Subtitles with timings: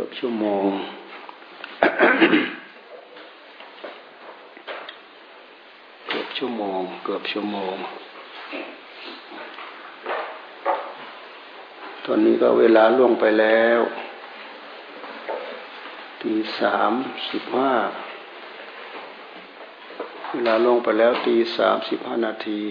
[0.00, 0.68] กือบชั่วโมง
[6.08, 7.76] เกือบชั่วโมง เกือบชั่วโมง
[12.04, 13.80] ตอนนี้ก็เวลาล่วงไปแล้ว
[16.22, 16.92] ตีสาม
[17.30, 17.72] สิบห้า
[20.32, 22.62] เวลาลงไปแล้วตีสามสิบห้านาที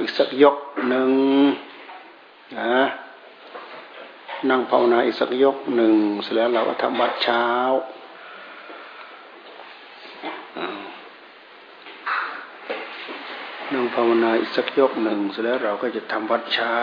[0.00, 0.56] อีกสักยก
[0.88, 1.10] หนึ่ง
[2.58, 2.82] นะ
[4.50, 7.46] นั่งภาวนาอีกสักยกหนึ่งเสร็จแล้วเราก็ทำวัดเช้า
[13.72, 16.78] นั่งภาวนาอีกสักยกหนึ่งเสร็จแล้วเราก็จะทำวัดเช้า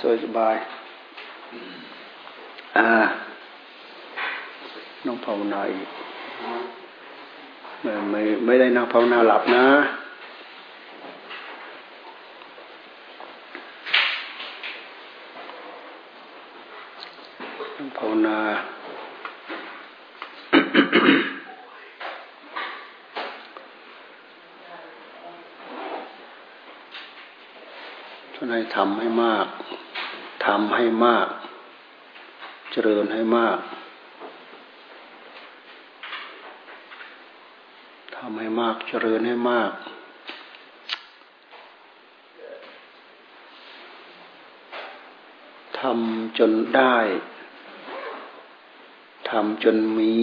[0.00, 0.54] สบายสบาย
[2.76, 2.90] อ่า
[5.06, 5.88] น้องภาวนาอีก
[7.82, 9.66] ไม่ไม่ไม่ได้นั่งภาวนาหลับนะ
[17.76, 18.38] นั่งภาวนา
[28.34, 29.46] ท่านให้ทำให้มาก
[30.52, 31.28] ทำให้มาก
[32.72, 33.58] เจริญให้มาก
[38.16, 39.72] ทำให้มาก เจริญให้มาก
[45.78, 46.96] ทำจนได้
[49.30, 50.16] ทำจนมี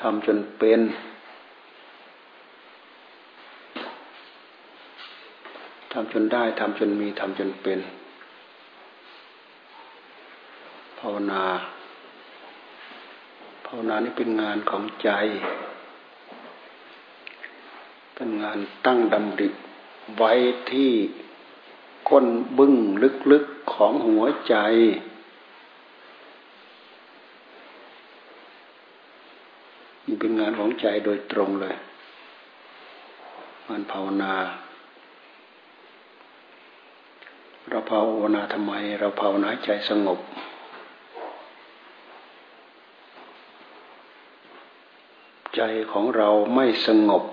[0.00, 0.80] ทำจนเป็น
[6.00, 7.80] ทำจนได้ทำจนมีทำจนเป็น
[10.98, 11.42] ภาวนา
[13.66, 15.10] ภาวนานี่เป็นงานของใจ
[18.14, 19.48] เป็นงานตั้งดำริ
[20.16, 20.32] ไว้
[20.70, 20.92] ที่
[22.08, 22.26] ก้น
[22.58, 22.74] บึ้ง
[23.32, 24.54] ลึกๆของหัวใจ
[30.06, 31.76] นี่เป็นงานของใจโดยตรงเลย
[33.68, 34.34] งานภาวนา
[37.78, 40.18] เราภาวนาทำไม เราภาวนาใจสงบ
[45.56, 45.62] ใจ
[45.92, 47.24] ของเราไม่สงบ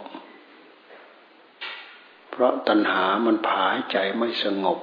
[2.30, 4.80] เพราะตัณหามันผายใจไม่สงบ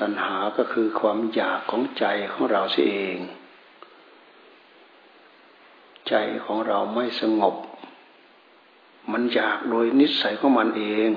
[0.00, 3.18] ตัณหาก็คือความอยากของใจของเราสิเอง
[6.08, 7.56] ใจของเราไม่สงบ
[9.12, 11.10] มันอยากโดยนิสัยของมันเอง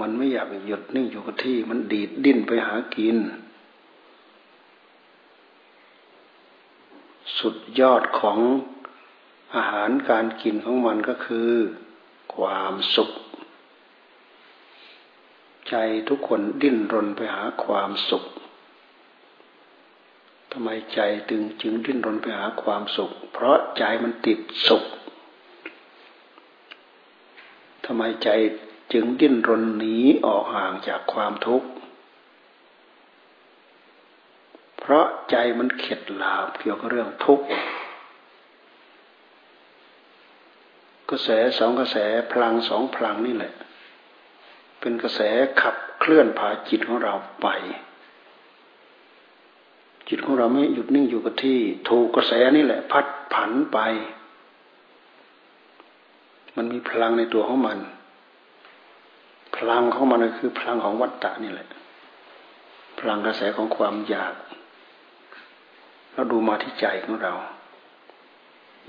[0.00, 3.16] มันไม่อยากหยุดนิ่งอยู่กับที่ มันดีดดิ้นไปหากิน
[7.38, 8.38] สุดยอดของ
[9.54, 11.50] อาหารการกินของมันก็คือ
[12.34, 13.10] ความสุข
[15.68, 15.74] ใจ
[16.08, 18.24] ทุกคนดิ้นรนไปหาความสุข
[20.52, 24.84] ทำไมใจตึงจึงดิ้นรนไปหาความสุข เพราะใจมันติดสุข
[27.84, 28.28] ทำไมใจ
[28.92, 29.96] จึงดิ้นรนหนี
[30.26, 31.68] ออกห่างจากความทุกข์
[34.78, 37.46] เพราะใจมันเข็ดหลาบเกี่ยวกับเรื่องทุกข์
[41.10, 41.28] กระแส
[41.58, 41.96] สองกระแส
[42.32, 43.52] พลังสองพลังนี่แหละ
[44.80, 45.20] เป็นกระแส
[45.60, 47.48] ขับเคลื่อนพาจิตของเราไป
[50.08, 51.58] จิตของเราไม่หยุดนิ่งอยู่กับที่
[51.88, 53.78] ถูกกระแสนี่แหละ พัดผันไป
[56.56, 57.78] มันมีพลังในตัวของมัน
[59.68, 61.68] ลังของมันคือพลังของวัฏฏะนี่แหละ
[62.98, 64.34] พพลังกระแสของความอยาก
[66.12, 67.34] เราดูมาที่ใจของเรา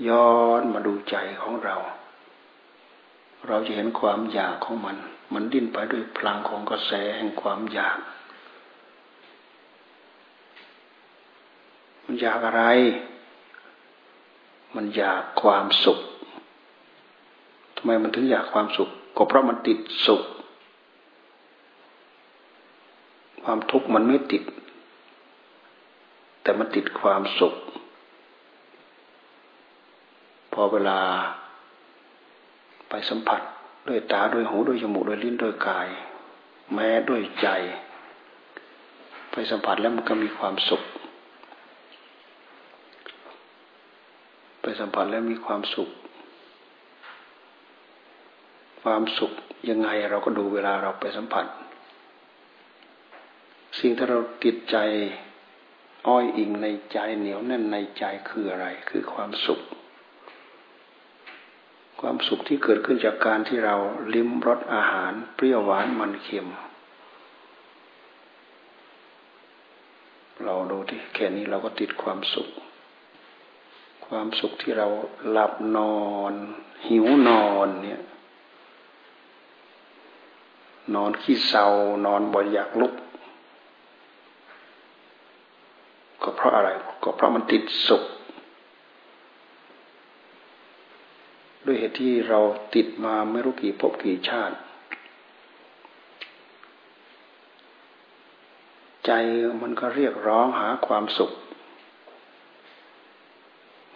[0.08, 1.76] ย้อนมาดูใจของเรา
[3.46, 4.96] เราจะเห็นความอยากของมัน
[5.34, 7.98] มันดิ้นไปด้วยพลังของกระแสแห่งความอยาก
[12.04, 12.62] มันอยากอะไร
[14.74, 15.98] มันอยากความสุข
[17.76, 20.22] ทำไมมันถึงอยากความสุขก็เพราะมันติดสุข
[23.44, 24.42] ความทุกข์มันไม่ติด
[26.42, 27.54] แต่มันติดความสุข
[30.52, 30.98] พอเวลา
[32.88, 33.40] ไปสัมผัส
[33.88, 35.88] ด้วยตาด้วยหูด้วยจมูกด้วยลิ้นด้วยกาย
[36.74, 37.48] แม้ด้วยใจ
[39.32, 40.82] ไปสัมผัสแล้วมันก็มีความสุข
[44.62, 45.88] ไปสัมผัสแล้วมีความสุข
[48.82, 49.32] ความสุข
[49.68, 51.46] ยังไงเราก็ดูเวลาเราไปสัมผัส
[53.78, 54.76] สิ่งที่เราติดใจ
[56.08, 59.60] อ้อยอิงในใจเหนียวแน่นในใจคืออะไร คือความสุข
[62.00, 63.76] ความสุขที่เกิดขึ้นจากการที่เรา
[64.14, 66.48] ลิ้มรสอาหารเปรี้ยวหวานมันเค็ม
[70.44, 72.48] เราดูที่แค่นี้เราก็ติดความสุข
[74.06, 74.88] ความสุขที่เรา
[75.30, 76.34] หลับนอน
[76.86, 78.02] หิวนอนเนี่ย
[80.94, 81.66] นอนขี้เศร้า
[82.06, 82.94] นอนบ่อยอยากลุก
[86.22, 86.68] ก็เพ ราะอะไร
[87.02, 88.02] ก็เพราะมันติดสุข
[91.66, 92.40] ด้วยเหตุที่เรา
[92.74, 94.56] ติดมาไม่รู้กี่ภพกี่ชาติ
[99.06, 99.10] ใจ
[99.62, 101.32] มันก็เรียกร้องหาความสุข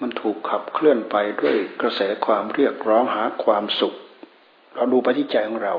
[0.01, 3.95] มันถูกขับเคลื่อนไปด้วยกระแสความเรียกร้องหาความสุข
[4.75, 5.75] เราดูไปที่ใจของเรา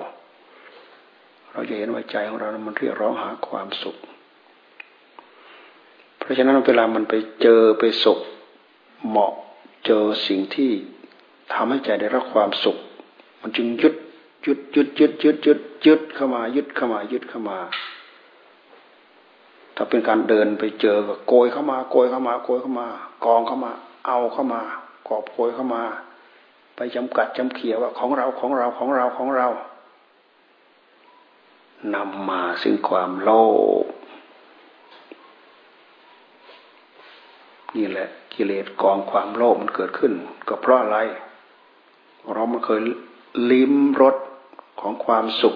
[1.52, 3.98] เราจะเห็นว่าใจของเรา มันเรียกร้องหาความสุข
[6.28, 8.20] ราะฉะนั้นเวลามันไปเจอไปสุข
[9.08, 9.34] เหมาะ
[9.86, 10.72] เจอสิ่งที่
[11.54, 12.78] ทำให้ใจได้รับความสุข
[13.42, 13.96] มันจึงยึด
[14.46, 17.60] ยึดยึดยึดยึดยึดยึดเข้ามายึดเข้ามายึดเข้ามา
[19.76, 22.88] ถ้าเป็นการเดินไปเจอก็โกยเข้ามาโกยเข้ามาโกยเข้ามา
[23.26, 23.72] กองเข้ามา
[24.08, 24.62] เอาเข้ามา
[25.08, 25.84] กอบโกยเข้ามา
[26.76, 29.48] ไปจำกัดจำเขียว่าของเราของเราของเราของเรา
[31.96, 33.30] นำมาซึ่งความโล
[33.84, 33.87] ภ
[37.78, 40.14] นี่แหละ กิเลสกองความโลภมันเกิดขึ้น
[40.48, 40.98] ก็เพราะอะไร
[42.34, 42.82] เรามันเคย
[43.52, 44.16] ลิ้มรส
[44.82, 45.56] ของความสุข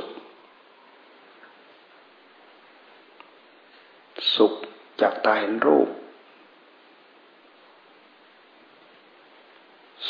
[4.35, 4.53] สุข
[5.01, 5.89] จากตาเห็นรูป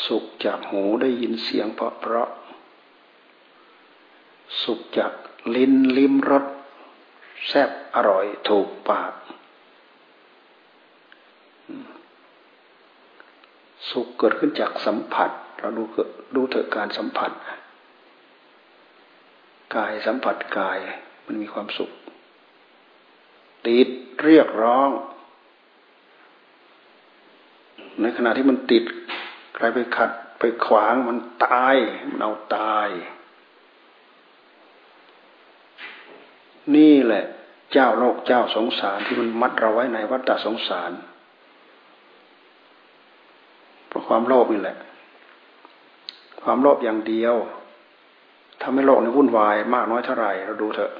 [0.06, 2.30] สุขจากหูได้ยินเสียงเพราะเพราะ
[4.62, 5.12] สุขจาก
[5.54, 6.44] ลิ้นลิ้มรส
[7.48, 9.12] แซ่บอร่อยถูกปาก
[13.92, 15.84] สุขเกิดขึ้นจากสัมผัส เราดู
[16.34, 17.30] ดูเถอะการสัมผัส
[19.74, 20.78] กายสัมผัสกาย
[21.26, 21.90] มันมีความสุข
[23.66, 23.88] ติด
[24.24, 24.90] เรียกร้อง
[28.00, 28.84] ในขณะที่มันติด
[29.54, 31.76] ใครไปขัดไปขวางมันตาย
[32.08, 32.88] มันเอาตาย
[36.76, 37.24] นี่แหละ
[37.72, 40.92] เจ้าโลกเจ้าสงสารที่มันมัดเราไว้ในวัฏสงสาร
[43.88, 44.76] เพราะ ความโลภนี่แหละ
[46.42, 47.34] ความโลภอย่างเดียว
[48.62, 50.92] ทำให้โลกในวุ่นวาย มากน้อยเท่าไหร่เราดูเถอะ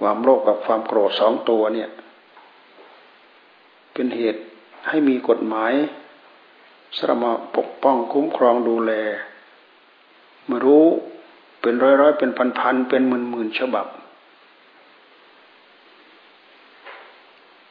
[0.00, 1.88] ความโลภกับความโกรธสองตัวเนี่ย
[3.92, 4.42] เป็นเหตุ
[4.88, 5.72] ให้มีกฎหมาย
[6.96, 8.92] สรมาปกป้องคุ้มครองดูแล
[10.48, 10.84] มารู้
[11.60, 13.86] เป็นร้อยร้อยเป็นพันพันเป็นหมื่นหมื่นฉบับ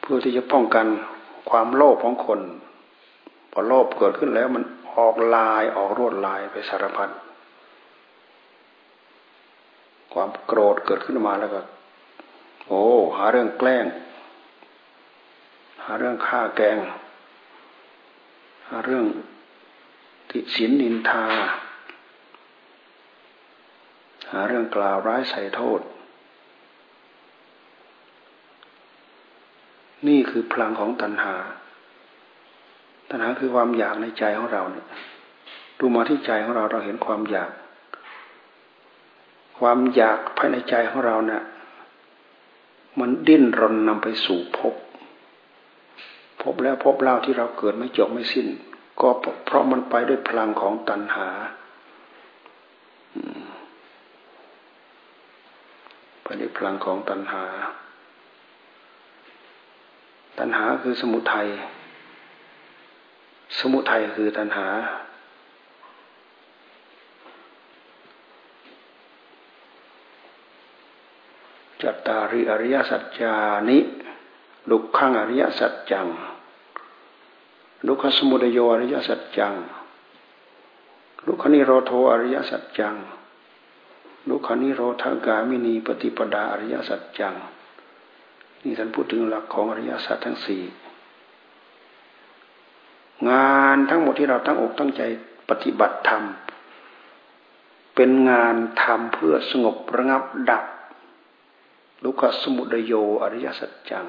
[0.00, 0.86] เพื่อที่จะป้องกัน
[1.50, 2.40] ความโลภของคน
[3.52, 4.64] พอโลภเกิดขึ้นแล้วมัน
[4.96, 7.10] ออกลายออกรวดลายไปสารพัด
[10.12, 11.60] ความโกรธเกิดขึ้นมาแล้วก็
[12.68, 12.84] โอ้
[13.16, 13.86] หาเรื่องแกล้ง
[15.84, 16.78] หาเรื่องฆ่าแกง
[18.68, 19.04] หาเรื่อง
[20.30, 21.26] ติสินนินทา
[24.32, 25.80] หาเรื่องกล่าวร้ายใส่โทษ
[30.08, 31.34] นี่คือพลังของตัณหา
[33.10, 34.86] ตัณหาคือความอยากในใจของเราเนี่ย
[35.78, 37.50] ดูมาที่ใจของเราเราเห็นความอยาก
[39.58, 41.42] ความอยากภายในใจของเราเนี่ย
[43.00, 44.74] มันดิ้นรนนำไปสู่ภพ
[46.42, 48.46] พบแล้วพบเล่าที่เราเกิดไม่จบไม่สิ้น
[49.00, 49.08] ก็
[49.44, 51.28] เพราะมันไปด้วยพลังของตัณหา
[56.56, 57.44] พลังของตัณหา
[60.38, 61.48] ตัณหาคือสมุทัย
[63.58, 64.66] สมุทัยคือตัณหา
[71.82, 73.34] จัตตาริอริยสัจจา
[73.68, 73.78] นิ
[74.70, 76.06] ดุขังอริยสัจจัง
[77.86, 79.54] ดุขสมุทโยอริยสัจจัง
[81.26, 82.94] ดุขนิโรโทอริยสัจจัง
[84.28, 87.34] ดุขนิโรธากามินีปฏิปดาอริยสัจจัง
[88.62, 90.62] นี่ท่านพูดถึงหลักของอริยสัจทั้งสี่
[93.30, 95.02] งานทั้งหมดที่เราตั้งอกตั้งใจ
[95.48, 96.22] ปฏิบัติธรรม
[97.94, 100.64] เป็นงานทำเพื่อสงบระงับดับ
[102.04, 102.92] ลุกขสมุดโย
[103.22, 104.06] อริยสัจจัง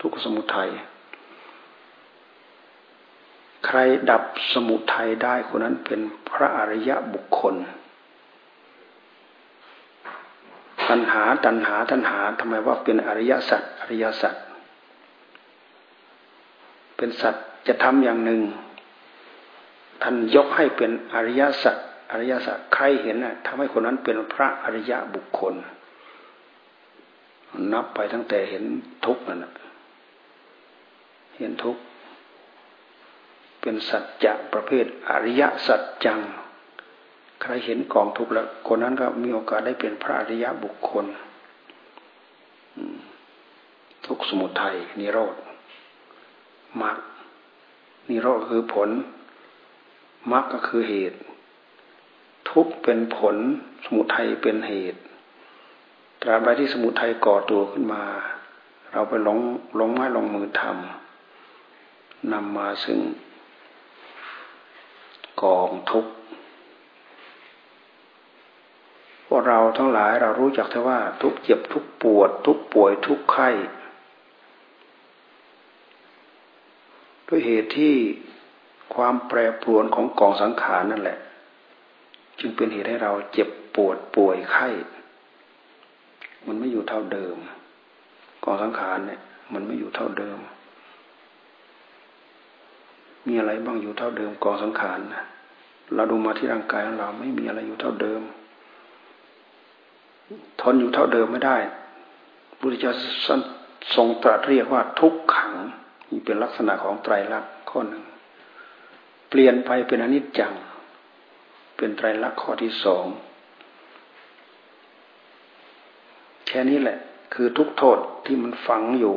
[0.00, 0.70] ทุกขสมุทัย
[3.66, 3.78] ใคร
[4.10, 7.54] ดับสมุทัยได้คนนั้นเป็นพระอริยะบุคคล
[10.88, 14.34] ตัณหาตัณหาตัณหาทำไมว่าเป็นอริยสัจอริยสัจ
[16.96, 17.34] เป็นสัจ
[17.66, 18.40] จะทำอย่างหนึ่ง
[20.02, 21.76] ท่านยกให้เป็นอริยสัจ
[22.10, 25.54] อริยสัจใครเห็นน่ะทำให้คนนั้นเป็นพระอริยะบุคคล
[27.72, 28.64] นับไปตั้งแต่เห็น
[29.04, 29.44] ทุกข์นั่น
[31.38, 31.82] เห็นทุกข์
[33.60, 36.20] เป็นสัจจะประเภทอริยสัจจัง
[37.46, 41.04] ใครเห็นกองทุกข์แล้ว คนนั้นก็มีโอกาสได้เป็นพระอริยะบุคคล
[44.06, 45.34] ทุกสมุทัยนิโรธ
[46.82, 46.96] มรรค
[48.08, 48.90] นิโรธคือผล
[50.32, 51.18] มรรคก็คือเหตุ
[52.50, 53.36] ทุกเป็นผล
[53.84, 55.00] สมุทัยเป็นเหตุ
[56.20, 58.02] ตราบใดที่สมุทัยก่อตัวขึ้นมา
[58.92, 59.38] เราไปหลง
[59.76, 62.98] หลงไม้ลงมือทำนำมาซึ่ง
[65.42, 66.12] กองทุกข์
[69.28, 73.50] พวก เราทั้งหลายเรารู้จักแต่ว่า ทุกเจ็บทุกปวด ทุกป่วยทุกไข้
[77.28, 77.94] ด้วยเหตุที่
[78.94, 81.18] ความแปรปรวนของกองสังขารนั่นแหละ
[82.40, 84.68] จึงเป็นเหตุให้เราเจ็บปวดป่วยไข้
[86.46, 87.36] มันไม่อยู่เท่าเดิม
[88.44, 89.20] กองสังขารเนี่ย
[89.52, 90.38] มันไม่อยู่เท่าเดิม
[93.26, 95.24] มีอะไรบ้างอยู่เท่าเดิมกองสังขารนะ
[95.94, 98.22] เราดูมาที่ร่างกายของเราไม่มีอะไรอยู่เท่าเดิม
[100.60, 101.56] ทนอยู่เท่าเดิมไม่ได้
[102.58, 102.94] พุทธเจ้า
[103.94, 105.52] ทรงตรัสเรียกว่าทุกขัง
[106.10, 108.04] นี่เป็นลักษณะของไตรลักษณ์ข้อหนึ่ง
[109.30, 110.54] เปลี่ยนไปเป็นอนิจจัง
[111.76, 113.06] เป็นไตรลักษณ์ข้อที่สอง
[116.46, 116.98] แค่นี้แหละ
[117.34, 119.16] คือทุกโทษที่มันฝังอยู่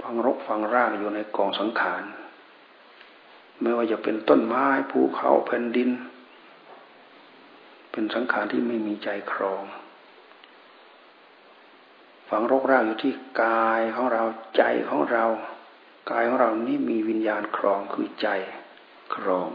[0.00, 2.02] ฝังรกฝังรากอยู่ในกองสังขาร
[3.60, 5.90] ไม่ว่าจะเป็นต้นไม้ภูเขาแผ่นดิน
[7.98, 9.62] เป็นสังขารที่ไม่มีใจครอง
[12.28, 13.12] ฝังรกรากอยู่ที่
[13.42, 14.24] กายของเรา
[14.56, 15.24] ใจของเรา
[16.10, 18.28] กายของเรานี่มีวิญญาณครองคือใจ
[19.14, 19.48] ครอง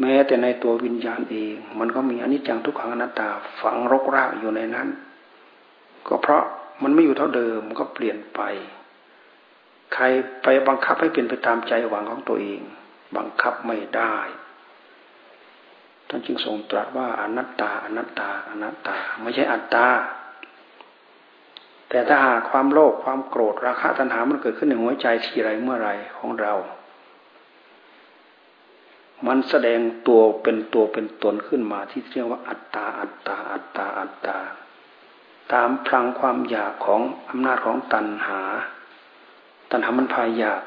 [0.00, 3.28] แม้แต่ในตัววิญญาณเอง มันก็มีอนิจจังทุกขังอนัตตา
[3.60, 4.88] ฝังรกรากอยู่ในนั้น
[6.08, 6.42] ก็เพราะ
[6.82, 8.40] มันไม่อยู่เท่าเดิมก็เปลี่ยนไป
[9.94, 10.04] ใคร
[10.42, 12.60] ไปบังคับให้เป็นไปตามใจหวังของตัวเอง
[13.16, 14.16] บังคับไม่ได้
[16.08, 19.86] ท่านจึงทรงตรัสว่าอนัตตา อนัตตา อนัตตา ไม่ใช่อัตตา
[21.88, 26.54] แต่ถ้าหากความโลภความโกรธราคะตัณหามันเกิดขึ้นในหัวใจทีไรเมื่อไรของเรา
[29.26, 34.38] มันแสดงตัวเป็นตัวเป็นตนขึ้นมาที่เรียกว่าอัตตา อัตตา อัตตา อัตตา
[35.52, 38.40] ตามพลังความอยากของอำนาจของตัณหา
[39.70, 40.62] ตัณหามันพายาก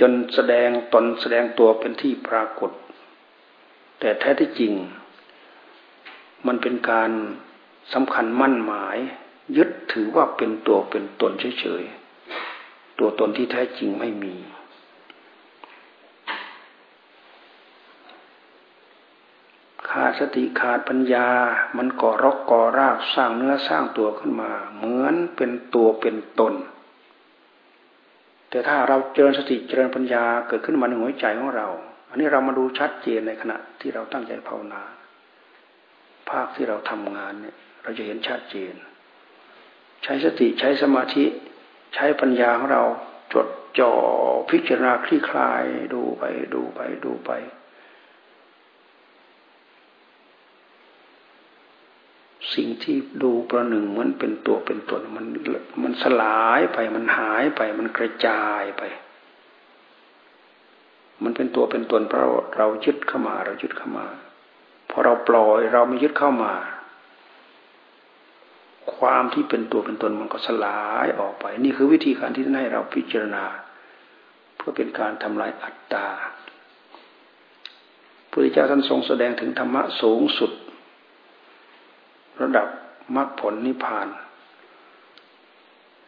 [0.00, 2.70] จนแสดงตนแสดงตัวเป็นที่ปรากฏ
[4.00, 4.72] แต่แท้ที่จริง
[6.46, 7.10] มันเป็นการ
[7.92, 8.96] สำคัญมั่นหมาย
[9.56, 14.34] ยึดถือว่าเป็นตัวเป็นตนเฉยๆ ตัวตนที่แท้จริงไม่มี
[19.90, 21.28] ขาดสติขาดปัญญา
[21.76, 26.54] มันก่อรกก่อรากสร้างเนื้อสร้างตัวขึ้นมา เหมือนเป็นตัวเป็นตน
[28.50, 31.68] แต่ถ้าเราเจริญสติเจริญปัญญาเกิดขึ้นมาในหัวใจของเรา
[32.08, 34.82] อันนี้เรามาดูชัดเจนในขณะที่เราตั้งใจภาวนา
[36.30, 38.74] ภาคที่เราทำงานเนี่ย เราจะเห็นชัดเจน
[40.02, 41.24] ใช้สติใช้สมาธิ
[41.94, 42.84] ใช้ปัญญาของเรา
[43.32, 43.48] จด
[43.78, 43.92] จ่อ
[44.50, 46.24] พิจารณาคลี่คลายดูไป
[46.54, 47.30] ดูไปดูไป
[52.54, 55.26] สิ่งที่ดูประหนึ่งเหมือนเป็นตัวเป็นตนมัน
[55.82, 58.82] มันสลายไปมันหายไปมันกระจายไป
[61.24, 62.24] มันเป็นตัวเป็นตนเพราะ
[62.56, 64.06] เรายึดเข้ามา เรายึดเข้ามา
[64.90, 66.54] พอเราปล่อยเราไม่ยึดเข้ามา
[68.96, 73.44] ความที่เป็นตัวเป็นตนมันก็สลายออกไป นี่คือวิธีการที่ให้เราพิจารณา
[74.56, 76.06] เพื่อเป็นการทำลายอัตตา
[78.30, 80.52] พระเจ้าท่านทรงแสดงถึงธรรมะสูงสุด
[82.42, 82.66] ระดับ
[83.16, 84.08] มรรคผลนิพพาน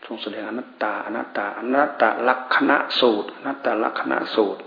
[0.07, 4.62] ทรงแสดงอนัตตาอนัตตาอนัตตลักษณะสูตรอนัตตลักษณะสูตร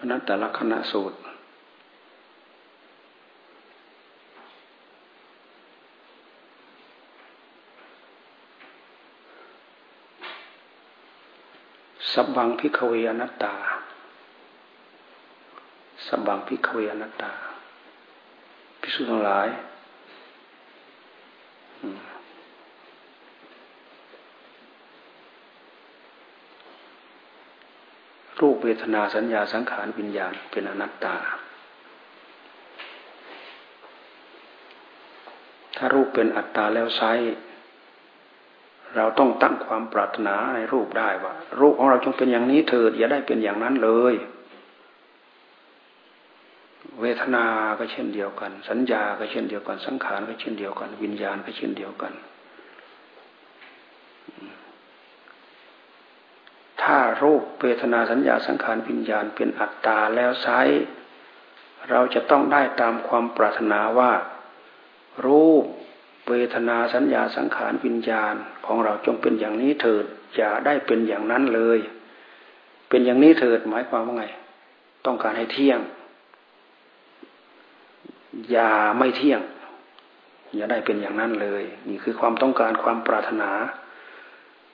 [0.00, 1.18] อนัตตลักษณะสูตร
[12.12, 13.54] สับบังพิกเวอนัตตา
[16.06, 17.32] สับบังพิกเวอนัตตา
[18.80, 19.48] พิสุทั้งหลาย
[28.40, 31.16] รูปเวทนาสัญญาสังขารวิญญาณเป็นอนัตตา
[35.76, 37.02] ถ้ารูปเป็นอัตตาแล้วไซ
[38.96, 44.14] เราต้องตั้งความปรารถนาในรูปได้ว่า รูปของเราจงเป็นอย่างนี้เถิดอย่าได้เป็นอย่างนั้นเลย
[47.00, 47.44] เวทนา
[47.78, 52.12] ก็เช่นเดียวกัน สัญญาก็เช่นเดียวกัน สังขารก็เช่นเดียวกัน วิญญาณก็เช่นเดียวกัน
[56.82, 60.48] ถ้า รูปเวทนาสัญญาสังขารวิญญาณเป็นอัตตาแล้วไซ
[61.90, 64.12] เราจะต้องได้ตามความปรารถนาว่า
[65.26, 65.64] รูป
[66.28, 68.34] เวทนาสัญญาสังขารวิญญาณ
[68.66, 70.04] ของเราจงเป็นอย่างนี้เถิด
[70.36, 71.78] อย่าได้เป็นอย่างนั้นเลย
[72.88, 74.26] เป็นอย่างนี้เถิดหมายความว่าไง
[75.06, 75.80] ต้องการให้เที่ยง
[78.50, 79.40] อย่าไม่เที่ยง
[80.54, 83.50] อย่าได้เป็นอย่างนั้นเลย นี่คือความต้องการความปรารถนา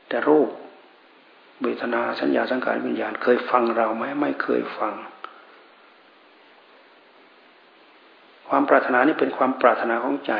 [0.08, 0.48] แต่รูป
[1.62, 4.94] เวทนาสัญญาสังขารวิญญาณ เคยฟังเราไหมไม่เคยฟัง
[8.48, 10.35] ความปรารถนานี่เป็นความปรารถนาของใจ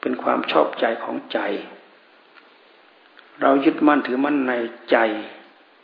[0.00, 1.38] เป็นความชอบใจของใจ
[3.42, 4.52] เรายึดมั่นถือมั่นใน
[4.90, 4.98] ใจ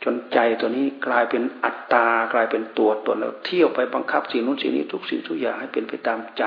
[0.03, 6.43] จนใจตัวนี้กลายเป็นอัตตากลายเป็นตัวตนแล้วเที่ยวไปบังคับสิ่งนู้นสิ่งนี้ทุกสิ่งทุกอย่างให้เป็นไปตามใจ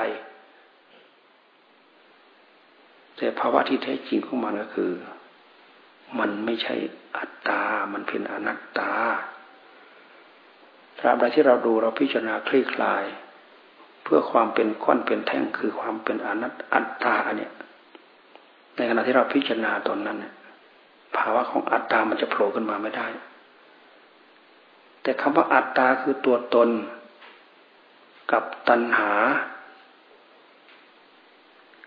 [3.16, 4.90] แต่ภาวะที่แท้จริงของมันก็คือ
[6.18, 6.75] มันไม่ใช่
[7.16, 8.92] อัตตา มันเป็นอนัตตา
[10.98, 13.05] ตราบใดที่เราดูเราพิจารณาคลี่คลาย
[14.03, 17.53] เพื่อความเป็นก้อนเป็นแท่งคือความเป็นอนัตอัตตาเนี่ย
[18.77, 20.35] ในขณะที่เราพิจารณาตอนนั้นเนี่ย
[21.16, 23.07] ภาวะของอัตตามันจะโผล่ขึ้นมาไม่ได้
[25.03, 26.68] แต่คำว่าอัตตาคือตัวตน
[28.33, 29.12] กับตัณหา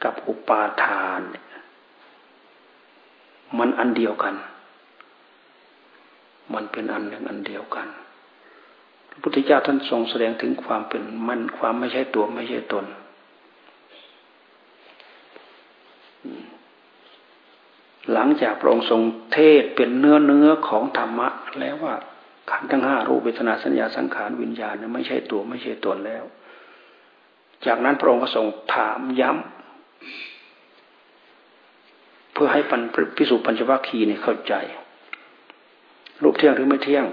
[0.04, 1.22] กับอุปาทาน
[3.60, 4.36] มันอันเดียวกัน
[6.54, 7.88] มันเป็นอันหนึ่งอันเดียวกัน
[9.10, 12.86] พระพุทธเจ้าท่านทรงแสดงถึงความเป็นมันความไม่ใช่ตัวไม่ใช่ตน
[18.14, 19.02] หลังจากพระองค์ทรง
[19.34, 21.96] เทศเป็นเนื้อเนื้อของธรรมะ แล้วว่า
[22.52, 26.24] ขันธ์ทั้งห้ารูปเวทนาสัญญาสังขารวิญญาณไม่ใช่ตัวไม่ใช่ตนแล้ว
[27.66, 29.55] จากนั้นพระองค์ก็ทรงถามย้ำ
[32.36, 32.82] เพื่อให้ปัน
[33.18, 34.54] พิสุปัญจวัคคีย์เนี่ยเข้าใจ
[36.24, 37.06] รูปเที่ยงหรือไม่เที่ยง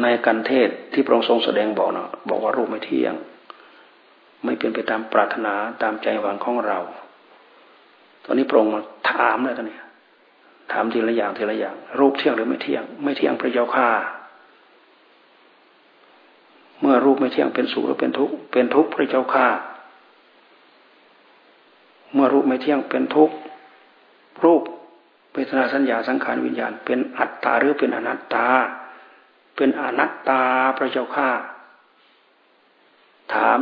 [0.00, 3.14] ในกันเทศที่พระองค์ทรงแสดงบอกนะบอกว่ารูปไม่เที่ยง
[4.44, 6.78] ไม่เป็นไปตามปรารถนาตามใจหวังของเรา
[8.24, 9.78] ตอนนี้พระองค์มาถามเลยตอนนี้
[10.72, 13.88] ถามทีละอย่างทีละอย่าง รูปเที่ยงหรือไม่เที่ยง ไม่เที่ยงพระเจ้าค่า
[16.80, 19.46] เมื่อรูปไม่เที่ยงเป็นสุขหรือเป็นทุกข์เป็นทุกข์พระเจ้าค่า
[22.14, 23.36] เมื่อรูปไม่เที่ยงเป็นทุกข์
[24.44, 24.62] รูป
[25.32, 28.46] เวทนาสัญญาสังขารวิญญาณ เป็นอัตตาหรือเป็นอนัตตา
[29.56, 30.40] เป็นอนัตตา
[30.76, 31.28] พระเจ้าค่า
[33.34, 33.58] ถาม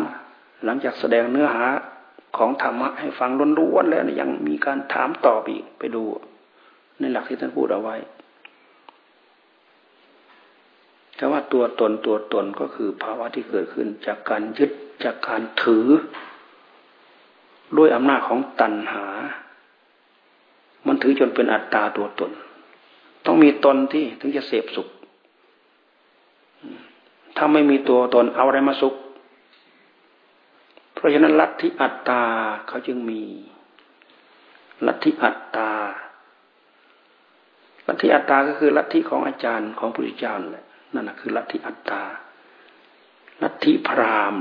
[0.65, 1.67] หลังจากแสดงเนื้อหา
[2.37, 6.03] ของธรรมะให้ฟังล้วนๆแล้วยังมีการถามตอบอีกไปดู
[6.99, 7.97] ในหลักที่ท่านพูดเอาไว้
[11.17, 14.71] แต่ว่าตัวตนตัวตนก็คือภาวะที่เกิดขึ้นจากการยึด
[15.05, 15.87] จากการถือ
[17.77, 19.05] ด้วยอำนาจของตัณหา
[20.87, 22.31] มันถือจนเป็นอัตตาตัวตน
[23.27, 24.89] ต้องมีตนที่ถึงจะเสพสุข
[27.37, 28.95] ถ้าไม่มีตัวตนเอาอะไรมาสุข
[30.95, 32.23] เพราะฉะนั้นลัทธิอัตตา
[32.69, 33.23] เขาจึงมี
[34.87, 35.71] ลัทธิอัตตา
[37.87, 42.03] ลัทธิอัตตาก็คือลัทธิของอาจารย์ของพระพุทธเจ้านั่นแหละ นั่นคือลัทธิอัตตา
[43.43, 44.35] ลัทธิพราม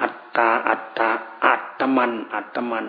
[0.00, 1.10] อัตตาอัตตา
[1.44, 2.86] อัต ตมัน อัตมัน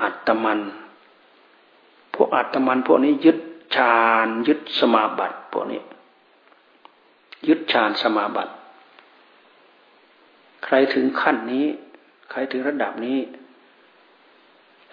[0.00, 0.60] อัตมัน
[2.14, 3.38] พวกอัตมัน พวกนี้ยึด
[3.76, 5.80] ฌานยึดสมาบัติพวกนี้
[7.46, 8.52] ยึดฌานสมาบัติ
[10.64, 11.66] ใครถึงขั้นนี้
[12.30, 13.18] ใครถึงระดับนี้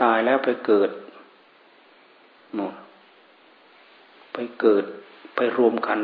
[0.01, 0.89] ตายแล้วไปเกิด
[2.57, 2.61] น
[4.33, 4.85] ไปเกิด
[5.35, 5.99] ไปรวมกัน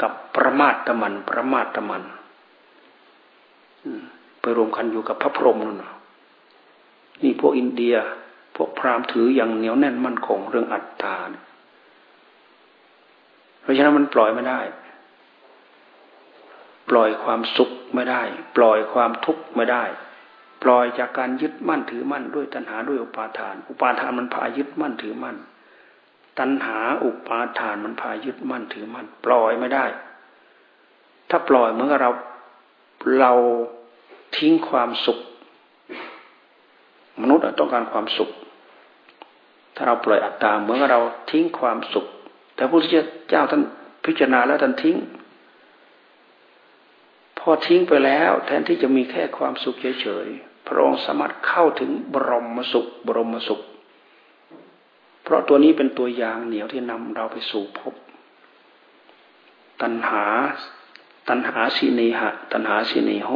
[0.00, 2.02] กับประมาตมัน ประมาตมัน
[4.40, 5.82] ไปรวมกันอยู่กับพระพรหมนั่น
[7.22, 7.94] นี่พวกอินเดีย
[8.56, 11.16] พวกพราหมณ์ถืออย่างเหนียวแน่นมั่นคงเรื่องอัตตา
[13.60, 14.60] เพราะฉะนั้นมันปล่อยไม่ได้
[16.90, 18.22] ปล่อยความสุขไม่ได้
[18.56, 19.84] ปล่อยความทุกข์ไม่ได้
[20.62, 25.36] ปล่อยจากการยึดมั่นถือมั่นด้วยตัณหาด้วยอุปาทาน อุปาทานมันพายึดมั่นถือมั่น
[26.38, 29.84] ตัณหาอุปาทานมันพายึดมั่นถือมั่น ปล่อยไม่ได้
[31.30, 32.10] ถ้าปล่อยเหมือนกับเรา
[33.18, 33.32] เรา
[34.38, 35.18] ทิ้งความสุข
[37.22, 38.30] มนุษย์ต้องการความสุข
[39.74, 42.06] ถ้าเราปล่อยอัตตาเหมือนเราทิ้งความสุข
[42.54, 42.84] แต่พระพุทธ
[43.28, 43.62] เจ้าท่าน
[44.04, 44.96] พิจารณาแล้วท่านทิ้ง
[47.38, 53.60] พอทิ้งไปแล้ว แทนที่จะมีแค่ความสุขเฉยๆพระองค์สามารถเข้าถึงบรมสุข บรมสุข
[55.22, 57.94] เพราะตัวนี้เป็นตัวอย่างเหนียวที่นำเราไปสู่พบ
[59.82, 60.24] ตัณหา
[61.28, 63.30] ตัณหาสีเนหะ ตัณหาสีเนโห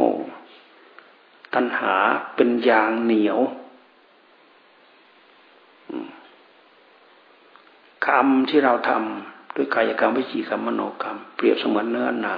[1.53, 1.93] ตัณหา
[2.35, 3.39] เป็นยางเหนียว
[8.05, 12.37] คำที่เราทำด้วยกายกรรมวิจีกรรมมโนกรรม เปรียบเสมือนเนื้อหนา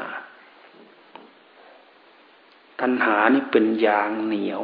[2.79, 4.61] ตัณหานี่เป็นยางเหนียว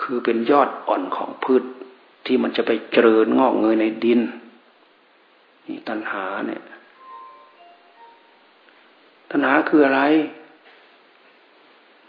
[0.00, 1.64] คือเป็นยอดอ่อนของพืช
[2.26, 4.20] ที่มันจะไปเจริญงอกเงยในดิน
[5.66, 6.62] นี่ตัณหาเนี่ย
[9.30, 10.02] ตัณหาคืออะไร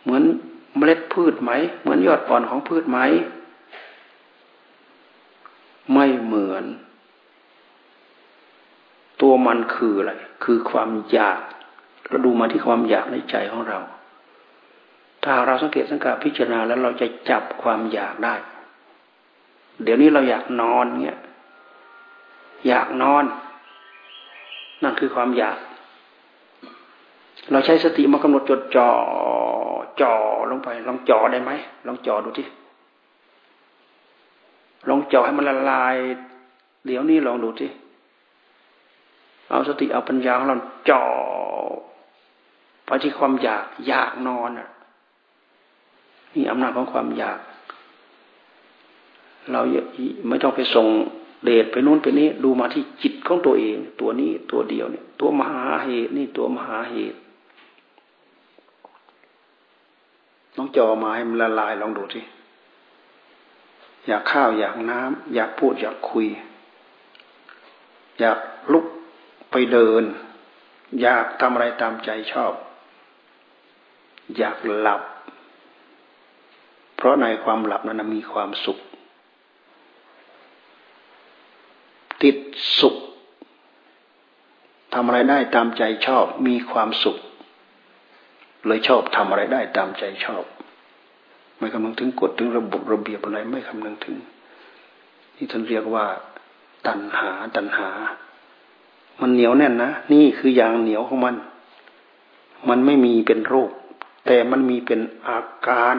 [0.03, 0.23] เหมือน
[0.77, 2.99] เมล็ดพืชไหม เหมือนยอดอ่อนของพืชไหม
[5.93, 6.63] ไม่เหมือน
[9.21, 11.39] ตัวมันคืออะไร คือความอยาก
[12.07, 13.79] เราดูมาที่ความอยากในใจของเรา
[15.23, 18.35] ถ้าเราสังเกตสังกาพิจารณาแล้วเราจะจับความอยากได้
[19.83, 21.19] เดี๋ยวนี้เราอยากนอนเงี้ย
[22.67, 23.23] อยากนอน
[24.83, 25.57] นั่นคือความอยาก
[27.51, 28.89] เราใช้สติมากำหนดจดจ่อ
[30.01, 30.15] จ่อ
[30.51, 31.51] ลงไป ลองจ่อได้ไหม
[31.87, 32.47] ลองจ่อดูที่
[34.89, 35.95] ลองจ่อให้มันละลาย
[36.85, 37.69] เดี๋ยวนี้ลองดูที่
[39.49, 40.57] เอาสติเอาปัญญาของเรา
[40.89, 41.03] จ่อ
[42.85, 44.69] ไปที่ความอยากอยากนอนอะ
[46.33, 47.39] นี่อำนาจของความอยาก
[49.51, 49.61] เรา
[50.27, 50.87] ไม่ต้องไปส่ง
[51.43, 57.17] เดชไปนู้นไปนี้ ดูมาที่จิตของตัวเอง ตัวนี้ตัวเดียวเนี่ย ตัวมหาเหตุนี่ตัวมหาเหตุ
[60.55, 62.21] น้องจอมาให้มันละลายลองดูสิ
[64.07, 66.27] อยากข้าวอยากน้ำอยากพูดอยากคุย
[68.19, 68.37] อยาก
[68.73, 68.85] ลุก
[69.51, 70.03] ไปเดิน
[71.01, 72.53] อยากทำอะไรตามใจชอบ
[74.37, 75.01] อยากหลับ
[76.95, 78.77] เพราะในความหลับนั้นมีความสุข
[82.23, 82.37] ติด
[82.79, 82.95] สุข
[84.93, 87.17] ทำอะไรได้ตามใจชอบมีความสุข
[88.67, 90.43] เลยชอบทำอะไรได้ตามใจชอบ
[91.57, 94.17] ไม่คำนึงถึงกฎถึงระบบระเบียบอะไรไม่คำนึงถึง
[95.35, 96.05] นี่ท่านเรียกว่า
[96.87, 97.89] ตัณหาตัณหา
[99.21, 101.35] มันเหนียวแน่นนะนี่คืออย่างเหนียวของมัน
[102.69, 103.71] มันไม่มีเป็นรูป
[104.25, 105.97] แต่มันมีเป็นอาการ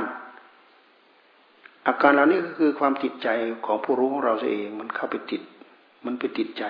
[1.87, 3.29] อาการเหล่านี้ก็คือความติดใจ
[3.65, 5.43] ของผู้รู้ของเราเอง มันเข้าไปติด
[6.05, 6.65] มันไปติดใจ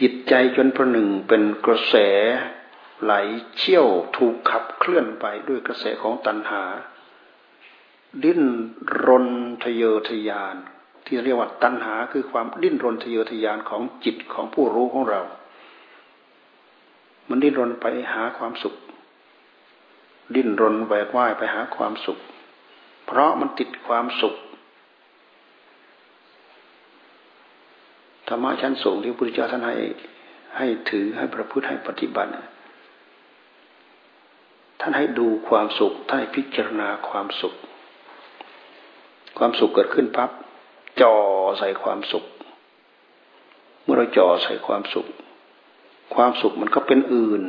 [0.00, 1.94] ติดใจจนประหนึ่งเป็นกระแส
[3.02, 3.12] ไหล
[3.56, 6.62] เชี่ยวถูกขับเคลื่อนไปด้วยกระแสของตัณหา
[8.24, 8.42] ดิ้น
[9.06, 9.26] รน
[9.62, 10.56] ทะเยอทะยาน
[11.06, 15.20] ที่เรียกว่าตัณหาคือความดิ้นรนทะเยอทะยานของจิตของผู้รู้ของเรา
[17.28, 18.74] มันดิ้นรนไปหาความสุข
[20.34, 22.18] ดิ้นรนแหวกว่ายไปหาความสุข
[23.06, 24.34] เพราะมันติดความสุข
[28.28, 29.76] ธรรมะชั้นสูงที่พระพุทธเจ้าท่านให้
[30.56, 32.30] ให้ถือให้ประพฤติให้ปฏิบัติ
[34.80, 37.54] ท่านให้ดูความสุขท่านให้พิจารณาความสุข
[39.38, 40.30] ความสุขเกิดขึ้นปั๊บ
[41.00, 41.14] จ่อ
[41.58, 42.24] ใส่ความสุข
[43.82, 45.06] เมื่อเราจ่อใส่ความสุข
[46.14, 47.42] ความสุขมันก็เป็นอื่น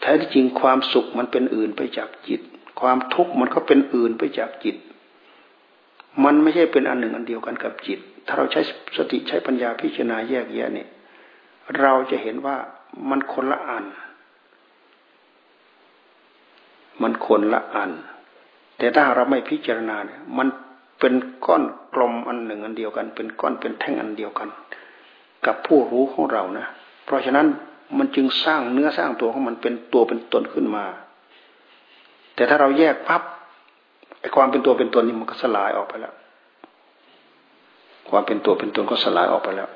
[0.00, 2.40] แท้ที่จริงความสุขมันเป็นอื่นไปจากจิต
[2.80, 4.76] ความทุกข์มันก็เป็นอื่นไปจากจิต
[6.24, 8.60] มันไม่ใช่เป็นอันหนึ่งอันเดียวกันกับจิต ถ้าเราใช้
[8.96, 10.88] สติใช้ปัญญาพิจารณาแยกแยะเนี่ย
[11.80, 12.56] เราจะเห็นว่า
[13.08, 13.84] มันคนละอัน
[17.02, 17.90] มันคนละอัน
[18.78, 20.48] แต่ถ้าเราไม่พิจารณาเนี่ย มัน
[21.00, 21.14] เป็น
[21.46, 21.62] ก้อน
[21.94, 24.48] กลมอันหนึ่งอันเดียวกัน เป็นก้อนเป็นแท่งอันเดียวกัน
[25.46, 26.66] กับผู้รู้ของเรานะ
[27.04, 27.46] เพราะฉะนั้น
[27.98, 30.84] มันจึงสร้างเนื้อสร้างตัวของมันเป็นตัวเป็นตนขึ้นมา
[32.34, 33.22] แต่ถ้าเราแยกพับ
[34.20, 36.14] ไอความเป็นตัวเป็นตนนี่มันก็สลายออกไปแล้ว
[38.10, 39.68] ความเป็นตัวเป็นตนก็สลายออกไปแล้ว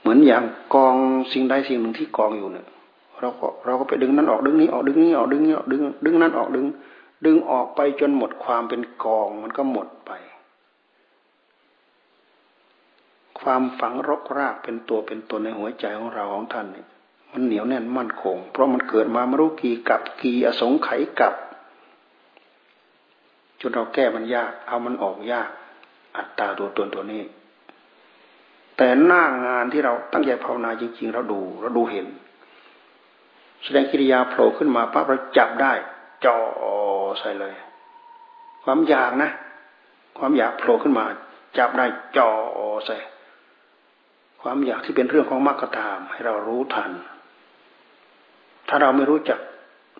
[0.00, 0.42] เหมือนอย่าง
[0.74, 0.96] กอง
[1.32, 2.66] สิ่งใดสิ่งหนึ่งที่กองอยู่เนี่ย
[3.24, 6.66] เราก็เราก็ไปดึงนั้นออกดึงนี้ออกดึงนี้ออกดึงนี้ออกดึงดึงนั้นออกดึง
[7.24, 10.10] ดึงออกไปจนหมดความเป็นกองมันก็หมดไป
[13.40, 16.86] ความฝังรกรากเป็นตัวเป็นตนในหัวใจของเราของท่านเนี่ย
[17.32, 21.34] มันเหนียวแน่นมั่นคง เพราะมันเกิดมาไม่รู้กี่กับกี่อสงไขยกับ
[23.60, 25.50] จนเราแก้มันยาก เอามันออกยาก
[26.16, 27.22] อัตตาตัวตนตัวนี้
[28.76, 32.06] แต่หน้างานที่เราตั้งใจภาวนาจริง ๆ เราดูเราดูเห็น
[33.64, 35.72] แสดงกิริยาโผล่ขึ้นมาปั๊บเราจับได้
[36.26, 36.38] จ่อ
[37.18, 37.54] ใส่เลย
[38.64, 39.30] ความอยากนะ
[40.18, 41.04] ความอยากโผล่ขึ้นมา
[41.58, 42.30] จับได้จ่อ
[42.86, 42.96] ใส่
[44.42, 46.90] ความอยากที่เป็นเรื่องของมรรคธรรมให้เรารู้ทัน
[48.68, 49.40] ถ้าเราไม่รู้จัก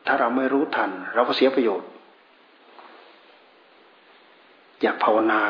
[0.07, 1.91] ถ้าเราไม่รู้ทัน เราก็เสียประโยชน์
[4.83, 5.43] อยากภาวนา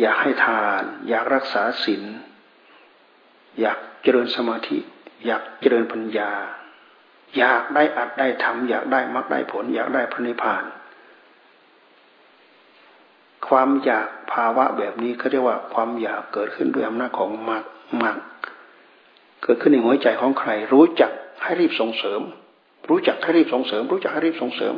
[0.00, 2.02] อยากให้ทาน อยากรักษาศีล
[3.60, 4.78] อยากเจริญสมาธิ
[5.24, 6.30] อยากเจริญปัญญา
[7.38, 10.64] อยากได้อัดได้ทำอยากได้มรรคได้ผล อยากได้พระนิพพาน
[13.48, 17.64] ความอยากภาวะแบบนี้เขาเรียกว่าความอยากเกิดขึ้นด้วยอำนาจของมรรค
[18.02, 18.16] มรรค
[19.42, 22.20] เกิดขึ้นในหัวใจของใคร รู้จักให้รีบส่งเสริม
[22.88, 24.74] รู้จักให้รีบส่งเสริม รู้จักให้รีบส่งเสริม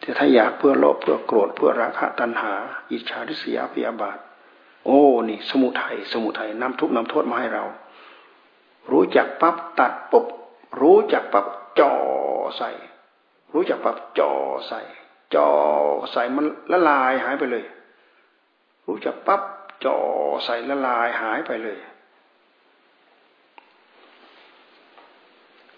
[0.00, 2.52] แต่ถ้าอยากเพื่อโลภเพื่อโกรธเพื่อราคะตัณหา
[2.90, 4.18] อิจฉาทิษยาพยาบาท
[4.84, 7.64] โอ้นี่ สมุทัยสมุทัยนำทุกนำโทษมาให้เรา
[8.90, 10.26] รู้จักปั๊บตัดปุ๊บ
[10.80, 11.46] รู้จักปั๊บ
[11.80, 11.92] จ่อ
[12.56, 12.70] ใส่
[13.52, 14.32] รู้จักปั๊บจ่อ
[14.68, 14.80] ใส่
[15.34, 15.48] จ่อ
[16.12, 17.64] ใส่มันละลายหายไปเลย
[18.86, 19.42] รู้จักปั๊บ
[19.84, 19.96] จ่อ
[20.44, 21.78] ใส่ละลายหายไปเลย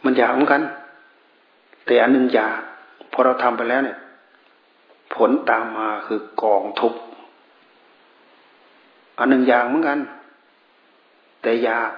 [0.04, 0.62] มันยากเหมือนกัน
[1.84, 2.60] แต่อันหนึ่งยาก
[3.12, 3.98] พอเราทำไปแล้วเนี่ย
[5.14, 6.94] ผลตามมาคือกองทุก
[9.18, 9.98] อันหนึ่งอย่างเหมือนกัน
[11.42, 11.92] แต่ยาก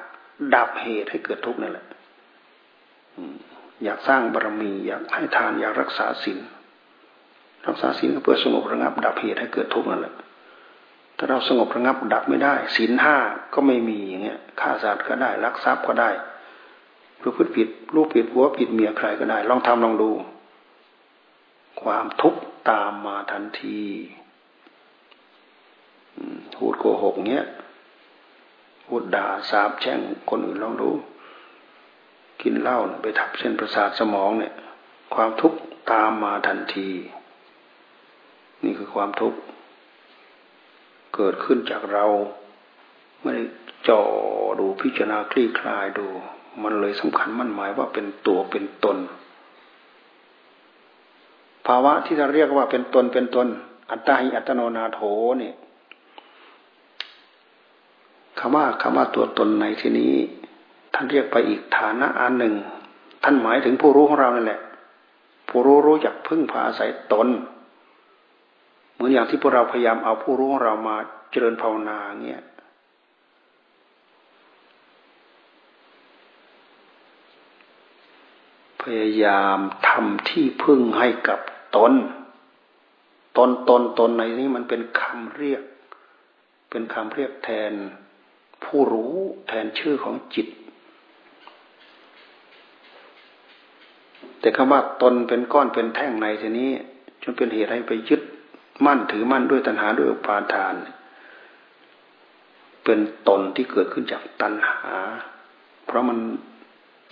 [0.55, 1.87] ดับเหตุให้เกิดทุกข์นั่นแหละ
[3.85, 6.39] อยากสร้างบารมี อยากให้ทานอยากรักษาศีล
[7.67, 10.15] รักษาศีลก็เพื่อสงบระงับ ดับเหตุให้เกิดทุกข์นั่นแหละ
[11.17, 13.17] ถ้าเราสงบระงับดับไม่ได้ศีลห้า
[13.55, 16.11] ก็ไม่มีอย่างเงี้ยฆ่าสัตว์ก็ได้รักทรัพย์ก็ได้
[17.21, 20.11] ประพฤติผิดลูกผิดผัวผิดเมียใครก็ได้ ลองทำลองดู
[21.83, 23.81] ความทุกข์ตามมาทันที
[26.55, 27.47] พูดโกหกเงี้ย
[28.91, 30.01] พูดด่าสาบแช่ง
[30.31, 30.91] คนอื่นลองดู
[32.43, 34.55] กินเหล้าไปทับเส้นประสาทสมองเนี่ย
[35.15, 35.59] ความทุกข์
[35.93, 36.89] ตามมาทันที
[38.65, 39.39] นี่คือความทุกข์
[41.15, 42.05] เกิดขึ้นจากเรา
[43.23, 43.45] ไม่ได้
[43.89, 44.03] จ่อ
[44.61, 46.07] ดูพิจารณาคลี่คลายดู
[46.63, 48.97] มันเลยสำคัญมั่นหมายว่าเป็นตัวเป็นตน
[51.67, 53.47] ภาวะที่เราเรียกว่าเป็นตนเป็นตน
[53.91, 55.01] อัตตาหิอัตโนนาโถ
[55.39, 55.55] เนี่ย
[58.41, 60.13] คำว่าคำว่าตัวตนในที่นี้
[60.95, 62.55] ท่านเรียกไปอีกฐานะอันหนึ่ง
[63.25, 64.61] ท่านหมายถึงผู้รู้ของเรานั่นแหละ
[65.49, 67.29] ผู้รู้รู้จักพึ่งพาอาศัยตน
[68.93, 70.97] เหมือนอย่างที่พวกเราพยายามเอาผู้รู้ของเรามา
[71.31, 72.43] เจริญภาวนาเงี้ย
[78.83, 81.39] พยายามทำที่พึ่งให้กับ
[81.77, 81.93] ตน
[83.37, 85.63] ตนตนตนในนี้มันเป็นคำเรียก
[86.71, 87.73] เป็นคำเรียกแทน
[88.65, 89.15] ผู้รู้
[89.47, 90.47] แทนชื่อของจิต
[94.41, 96.71] แต่คำว่าตนเป็นก้อนเป็นแท่งในทีนี้
[97.23, 98.23] จนเป็นเหตุให้ไปยึด
[98.87, 100.75] มั่นถือมั่นด้วยตัณหาด้วยอุปาทาน
[102.85, 104.83] เป็นตนที่เกิดขึ้นจากตัณหา
[105.87, 106.19] เพราะมัน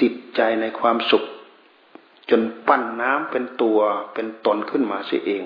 [0.00, 1.24] ติดใจในความสุข
[2.30, 3.78] จนปั้นน้ำเป็นตัว
[4.14, 5.44] เป็นตนขึ้นมาเสียเอง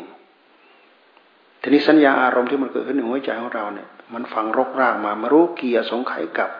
[1.61, 6.51] ทีนี้สัญญาอารมณ์ที่มันเกิดขึ้นในหัวใจของเราเนี่ย มันฝังรกรากมามารู้เกียร์สงไขกับ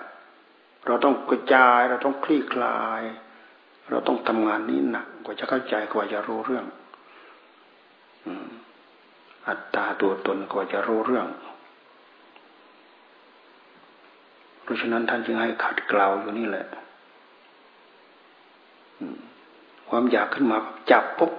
[0.86, 3.02] เราต้องกระจายเราต้องคลี่คลาย
[3.90, 6.64] เราต้องทำงานนี้หนักกว่าจะเข้าใจกว่าจะรู้เรื่อง
[9.48, 11.26] อัตตาตัวตนกว่าจะรู้เรื่อง
[14.62, 16.66] เพราะฉะนั้นท่านจึงให้ขัดเกลาอยู่นี่แหละ
[19.88, 20.58] ความอยากขึ้นมา
[20.90, 21.32] จับปุ๊บ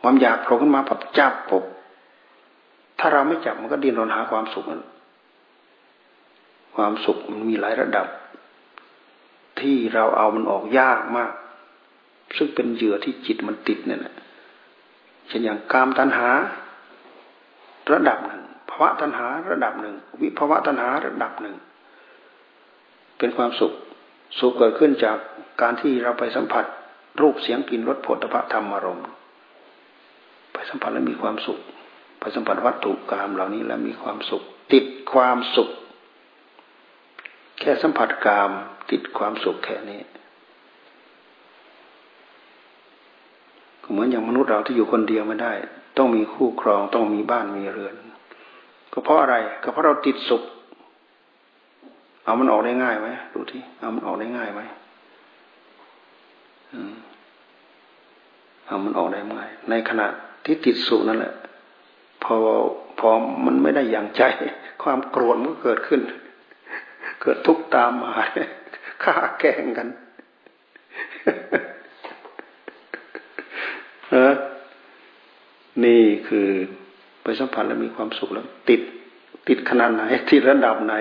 [0.00, 1.64] ความอยากโผล่ขึ้นมาปับจับปุ๊บ
[2.98, 4.82] ถ้าเราไม่จับมันก็ดิ้นรนหาความสุขมัน
[6.76, 8.06] ความสุขมันมีหลายระดับ
[9.60, 11.32] ที่เราเอามันออกยากมาก
[12.36, 14.14] ซึ่งเป็นเหยื่อที่จิตมันติดเนี่ยนะ
[15.28, 16.28] เช่นอย่างกามตัณหา
[17.92, 21.56] ระดับหนึ่งภาวะตัณหาระดับหนึ่ง วิภาวะตัณหาระดับหนึ่ง
[23.18, 23.72] เป็นความสุข
[24.38, 25.16] สุขเกิดขึ้นจาก
[25.62, 26.64] การที่เราไปสัมผัส
[27.20, 29.04] รูปเสียงกลิ่นรสผลิภัณฑ์ธรรมอารมณ์
[30.52, 31.58] ไปสัมผัสแล้วมีความสุข
[32.24, 35.68] ไปสัมผัสวัตถุกรรมเหล่านี้แล้วมีความสุข ติดความสุข
[37.60, 38.50] แค่สัมผัสกรรม
[38.90, 40.00] ติดความสุขแค่นี้
[43.90, 45.52] เหมือนอย่างมนุษย์เราที่อยู่คนเดียวไม่ได้
[45.98, 47.94] ต้องมีคู่ครองต้องมีบ้านมีเรือน
[48.92, 50.42] ก็เพราะอะไรก็เพราะเราติดสุข
[52.24, 54.60] เอามันออกได้ง่ายไหมดูที่เอามันออกได้ง่ายไหม
[58.66, 60.06] เอามันออกได้ง่ายในขณะ
[60.44, 61.34] ที่ติดสุขนั่นแหละ
[62.24, 62.34] พอ
[62.98, 63.10] พอ
[63.44, 64.22] มันไม่ได้อย่างใจ
[64.82, 66.00] ความโกรธมันก็เกิดขึ้น
[67.22, 68.12] เกิดทุกข์ตามมา
[69.02, 69.88] ฆ่าแกงกัน
[74.14, 74.28] ฮะ
[75.84, 76.48] นี่คือ
[77.22, 78.80] ไปสัมผัสแล้วมีความสุขแล้ว ติด
[79.48, 80.94] ติดขนาดไหนติดระดับไหน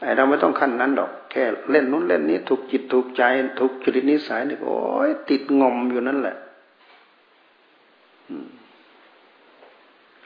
[0.00, 3.22] ไอเราไม่ต้องขั้นนั้นดอก แค่เล่นนู้นเล่นนี้ถูกจิตถูกใจ
[3.58, 6.36] ถูกจริตนิสัยนี่โอ้ยติดงอมอยู่นั่นแหละ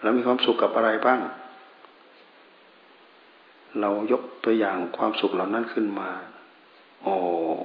[0.02, 1.20] เรามีความสุขกับอะไรบ้าง
[3.80, 6.10] เรายกตัวอย่างความสุขเหล่านั้นขึ้นมา
[7.02, 7.14] โอ้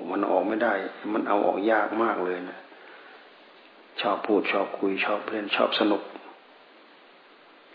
[0.10, 0.74] มันออกไม่ได้
[1.14, 2.60] มันเอาออกยากมากเลยนะ
[4.02, 6.04] ชอบพูดชอบคุยชอบเล่นชอบสนุก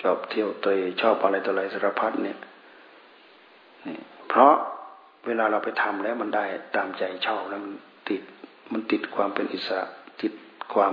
[0.02, 2.38] ชอบเที่ยวเตยชอบอะไรต่ออะไรสารพัดเนี่ย
[3.86, 3.96] นี่
[4.28, 4.54] เพราะ
[5.26, 6.44] เวลาเราไปทำแล้วมันได้
[6.76, 7.74] ตามใจชอบแล้วมัน
[8.08, 8.22] ติด
[8.72, 9.84] มันติดความเป็นอิสระ
[10.20, 10.32] ติด
[10.74, 10.92] ความ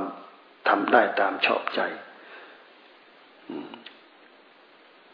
[0.69, 1.81] ทำได้ตามชอบใจ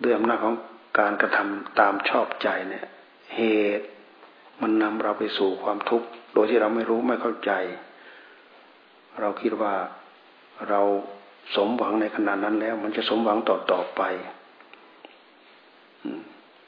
[0.01, 0.55] ด้วยอำนาจของ
[0.99, 2.85] การกระทำตามชอบใจเนี่ย
[3.35, 3.41] เห
[3.79, 3.87] ตุ
[4.61, 7.51] มันนำเราไปสู่ความทุกข์ โดยที่เราไม่รู้ไม่เข้าใจ
[9.19, 9.73] เราคิดว่า
[10.69, 10.81] เรา
[11.55, 14.01] สมหวังในขณะนั้นแล้ว มันจะสมหวังต่อต่อไป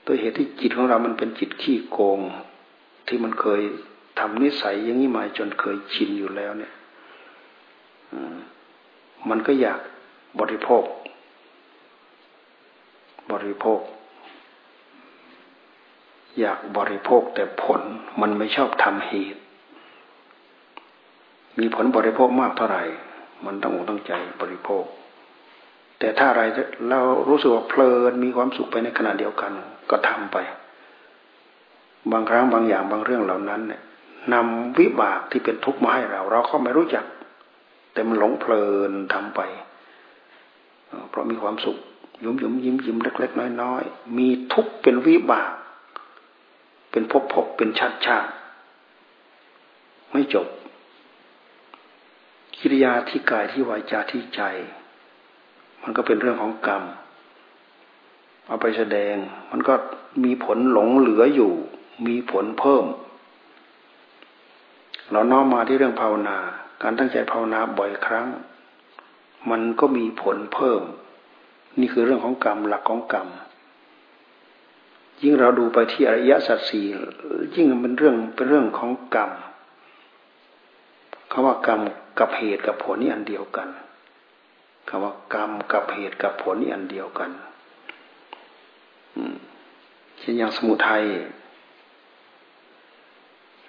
[0.06, 2.20] ตัวเหตุที่จิตของเรามันเป็นจิตขี้โกง
[3.08, 3.62] ที่มันเคย
[4.20, 6.74] ทำนิสัยอย่างนี้มาจนเคยชินอยู่แล้วเนี่ย
[9.30, 9.80] มันก็อยาก
[10.40, 10.84] บริโภค
[13.32, 13.80] บริโภค
[16.40, 17.82] อยากบริโภคแต่ผล
[18.22, 19.42] มันไม่ชอบทำเหตุ
[21.60, 22.84] มีผลบริโภคมากเท่าไหร่
[23.46, 24.84] มันต้องต้งใจบริโภค
[26.00, 26.44] แต่ถ้าอะไร
[26.90, 29.52] เรารู้สึกว่าเพลินมีความสุขไปในขณะเดียวกัน
[29.90, 30.38] ก็ทำไป
[32.12, 33.82] บางครั้งบางอย่างบางเรื่องเหล่านั้นเนี่ย
[34.34, 37.06] นำวิบากที่เป็นทุกข์มาให้เรา เราก็ไม่รู้จัก
[37.94, 39.42] แต่มันหลงเพลินทำไป
[41.10, 41.78] เพราะมีความสุข
[42.24, 45.52] ยุ่มยุ่มยิ้มยิ้มเล็กๆน้อยๆมีทุกข์เป็นวิบาก
[46.92, 48.32] เป็นภพภพเป็นชาติชาติ
[50.12, 50.48] ไม่จบ
[52.58, 54.42] กิริยาที่กายที่วาจาที่ใจ
[55.82, 56.84] มันก็เป็นเรื่องของกรรม
[58.48, 59.16] เอาไปแสดง
[59.52, 59.74] มันก็
[60.24, 61.54] มีผลหลงเหลืออยู่
[62.08, 62.86] มีผลเพิ่ม
[65.12, 66.38] เราน้อมมาที่เรื่องภาวนา
[66.82, 68.28] การตั้งใจภาวนาบ่อยครั้ง
[69.50, 70.82] มันก็มีผลเพิ่ม
[71.80, 73.28] นี่คือเรื่องของกรรมหลักของกรรม
[75.22, 76.86] ยิ่งเราดูไปที่อริยสัจสี่
[77.56, 79.32] ยิ่งเป็นเรื่องเป็นเรื่องของกรรม
[81.32, 81.82] คำว่ากรรม
[82.20, 83.70] กับเหตุกับผลนี่อันเดียวกัน
[84.90, 87.32] คำว่ากรรมกับเหตุกับผลนี่อันเดียวกัน
[90.20, 91.04] เช่นอย่างสมุทัย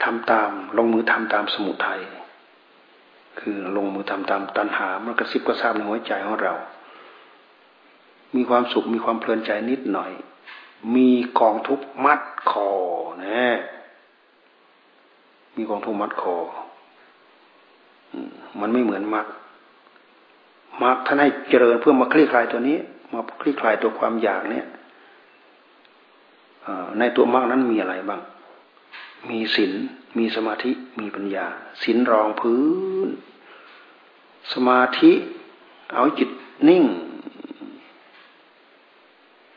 [0.02, 2.00] ทำตามลงมือทำตามสมุทัย
[3.40, 6.54] คือลงมือทำตามตัณหามันกระซิบกระซาบในหัวใจของเรา
[8.34, 10.12] มีความสุขมีความเพลินใจนิดหน่อย
[10.94, 11.08] มี
[11.38, 12.70] กองทุกมัดคอ
[13.24, 13.44] นะ
[15.56, 16.36] มีกองทุกมัดคอ
[18.60, 19.26] มันไม่เหมือนมรรค
[20.82, 22.78] มรรคท่านให้เจริญเพื่อมาคลี่คลายตัวนี้
[23.12, 24.66] มาคลี่คลายตัวความอยากเนี้ย
[26.98, 28.20] ในตัวมรรคนั้นมีอะไรบ้าง
[29.30, 29.72] มีศีล
[30.18, 31.46] มีสมาธิมีปัญญา
[31.82, 32.60] ศีลรองพื้
[33.06, 33.08] น
[34.52, 35.12] สมาธิ
[35.94, 36.30] เอาจิต
[36.68, 36.84] นิ่ง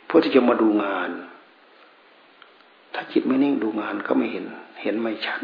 [0.10, 1.10] เพื่อที่จะมาดูงาน
[2.94, 4.46] ถ้าจิตไม่นิ่งดูงานก็ไม่เห็น
[4.82, 5.40] เห็นไม่ชัด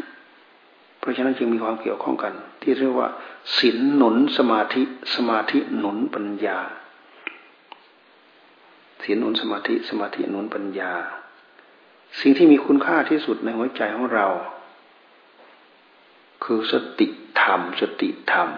[0.98, 3.08] เพราะฉะนั้นจึงมีความเกี่ยวข้องกัน ที่เรียกว่า
[3.58, 4.82] ศีลหนุนสมาธิ
[5.14, 6.58] สมาธิหนุนปัญญา
[9.02, 10.92] ศีลหนุนสมาธิ สมาธิหนุนปัญญา
[12.20, 14.26] สิ่งที่มีคุณค่าที่สุดในหัวใจของเรา
[16.44, 17.06] คือสติ
[17.40, 18.48] ธรรม สติธรรม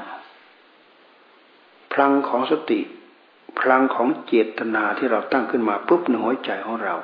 [1.92, 2.80] พลังของสติ
[3.61, 6.96] พลังของเจตนาที่เราตั้งขึ้นมาปุ๊บในหัวใจของเรา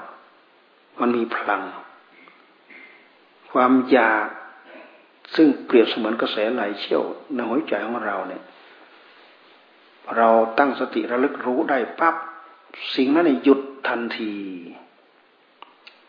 [1.01, 1.63] มันมีพลัง
[3.53, 4.27] ความอยาก
[5.35, 7.03] ซึ่งเปรียบเสมือนกระแสไหลเชี่ยว
[7.35, 8.43] ในหัวใจของเราเนี่ย
[10.17, 10.29] เรา
[10.59, 12.15] ตั้งสติระลึกรู้ได้ปั๊บ
[12.95, 14.35] สิ่งนั้นหยุดทันที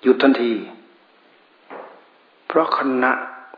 [0.04, 0.54] หยุดทันที
[2.48, 3.12] เพราะขณะ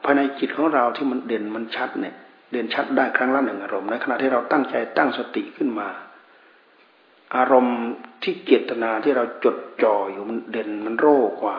[0.04, 2.16] ภายในจิตของเราที่มันเด่นมันชัดเนี่ย
[2.52, 5.88] เด่นชัดได้ครั้งละหนึ่งอารมณ์ในขณะที่เราตั้งใจตั้งสติขึ้นมา
[7.36, 7.80] อารมณ์
[8.24, 11.58] ที่เจตนาที่เราจดจ่ออยู่มันเด่นมันโรกว่า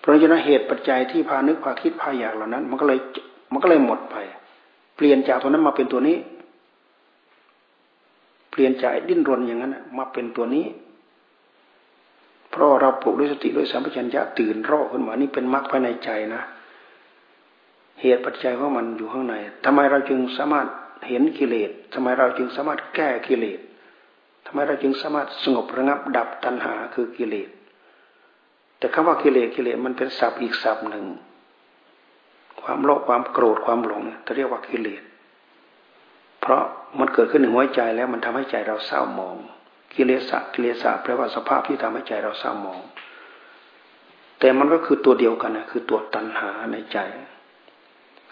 [0.00, 2.98] เพราะฉะนั้นเหตุปัจจัยที่พานึกพาคิดพาอยากเหล่านั้น มันก็เลย
[3.52, 4.16] มันก็เลยหมดไป
[4.96, 6.16] เปลี่ยนจากตัวนั้นมาเป็นตัวนี้
[8.50, 10.66] เปลี่ยนใจดิ้นรนอย่างนั้นมาเป็นตัวนี้
[12.50, 16.42] เพราะเราปลุกด้วยสติด้วยสัมปชัญญะตื่นรอขึ้นมานี่เป็นมรรคภายในใจนะ
[18.00, 19.34] เหตุปัจจัยของมันอยู่ข้างใน
[19.64, 20.66] ทำไมเราจึงสามารถ
[21.08, 27.50] เห็นกิเลสทำไมเราจึงสามารถแก้กิเลสำไมเราจึงสามารถสงบระงับดับตัณหาคือกิเลส
[28.78, 31.06] แต่คำว่ากิเลสกิเลสมันเป็นศัพท์อีกศัพท์หนึ่ง
[32.62, 35.02] ความโลภความโกรธความหลงเนี่ยจะเรียกว่ากิเลส
[36.40, 36.62] เพราะ
[36.98, 39.36] มันเกิดขึ้นในหัวใจแล้วมันทำให้ใจเราเศร้าหมอง
[39.94, 42.80] กิเลสะกิเลสะแปลว่าสภาพที่ทำให้ใจเราเศร้าหมอง
[44.38, 46.98] แต่มันก็คือตัวเดียวกันนะคือตัวตัณหาในใจ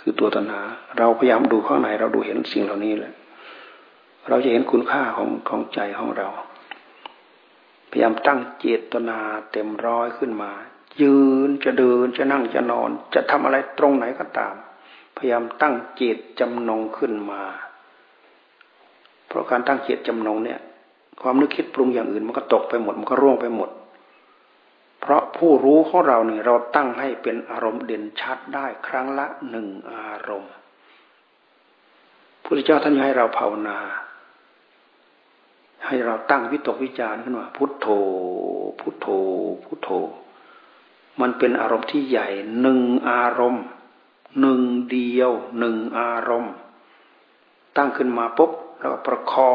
[0.01, 0.61] คือตัวตัณหา
[0.99, 3.12] เราพยายามดูข้างในเราดูเห็นสิ่งเหล่านี้แหละ
[4.29, 6.29] เราจะเห็นคุณค่าของของใจของเรา
[7.91, 9.18] พยายามตั้งเจตนา
[9.53, 10.53] เต็มร้อยขึ้นมา
[11.01, 11.18] ยื
[11.49, 14.55] นจะเดินจะนั่งจะนอน จะทำอะไรตรงไหนก็ตาม
[15.16, 17.43] พยายามตั้งเจตจำนงขึ้นมา
[19.27, 20.61] เพราะการตั้งเจตจำนงเนี่ย
[21.23, 23.70] ความนึกคิดปรุงอย่างอื่นมันก็ตกไปหมดมันก็ร่วงไปหมด
[25.01, 30.53] เพราะผู้รู้ของเราเนี่ยเราตั้งให้เป็นอารมณ์เด่นชัดได้ครั้งละหนึ่งอารมณ์
[32.43, 33.79] พระเจ้าท่านให้เราภาวนา
[35.87, 37.87] ให้เราตั้งวิตกวิจารณ์ขึ้นมาพุทโธ
[38.80, 39.07] พุทโธ
[39.64, 39.91] พุทโธ
[41.20, 42.28] มันเป็นอารมณ์ที่ใหญ่
[42.61, 43.64] หนึ่งอารมณ์
[44.41, 44.61] หนึ่ง
[44.91, 46.55] เดียวหนึ่งอารมณ์
[47.76, 49.55] ตั้งขึ้นมาปุ๊บแล้วประคอ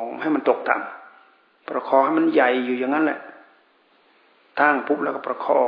[0.00, 3.20] งให้มันตกต่ำประคองให้มันใหญ่อยู่อย่างนั้นแหละ
[4.60, 5.64] ตั้งปุ๊บแล้วก็ประคอ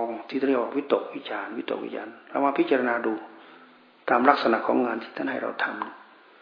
[0.00, 3.12] งที่เรียกว่าวิตกวิจารวิตกวิจารเรามาพิจารณาดู
[4.08, 5.66] ตามลักษณะของงานที่ท่านให้เราท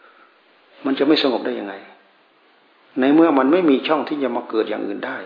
[0.05, 1.73] ำมันจะไม่สงบได้ยังไง
[2.99, 5.17] ในเมื่อมันไม่มีช่องที่จะมาเกิดอย่างอื่นได้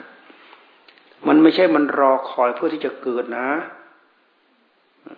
[1.28, 3.48] มันไม่ใช่มันรอคอยเพื่อที่จะเกิดนะ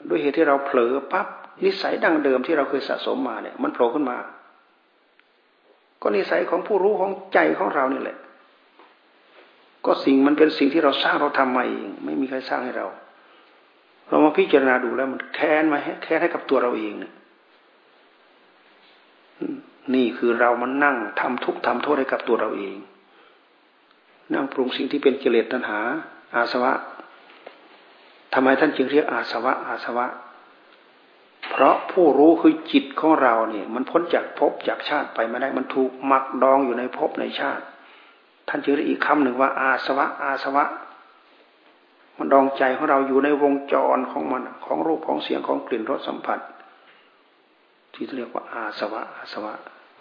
[0.10, 1.28] ด้วยเหตุที่เราเผลอปั๊บ
[1.64, 4.18] นิสัยดั้งเดิมที่เราเคยสะสมมาเนี่ย มันโผล่ขึ้นมา
[6.02, 8.18] ก็นิสัยของผู้รู้ของใจของเรานี่แหละ
[9.86, 12.88] ก็สิ่งมันเป็นสิ่งที่เราสร้างเราทำมาเองไม่มีใครสร้างให้เรา
[14.08, 17.14] เรามาพิจารณาดูแล้วมันแค้นมาแค้นให้กับตัวเราเองเนี่ย
[19.96, 22.78] นี่คือเรามันนั่งทำทุกข์ทำโทษให้กับตัวเราเอง
[24.34, 25.80] นั่งปรุงสิ่งที่เป็นกิเลสตัณหา
[26.36, 26.74] อาสวะ
[28.34, 30.08] ทำไมท่านจึงเรียกอาสวะ อาสวะ
[31.50, 37.64] เพราะผู้รู้คือจิตของเราเนี่ย มันพ้นจากภพจากชาติไปไม่ได้มันถูกหมักดองอยู่ในภพในชาติ
[38.48, 40.66] ท่านจึงเรียกอีกคำหนึ่งว่า อาสวะ อาสวะ
[42.18, 46.40] มันดองใจของเราอยู่ในวงจรของมันของรูปของเสียงของกลิ่นรสสัมผัส
[47.94, 49.54] ที่เรียกว่าอาสวะอาสวะ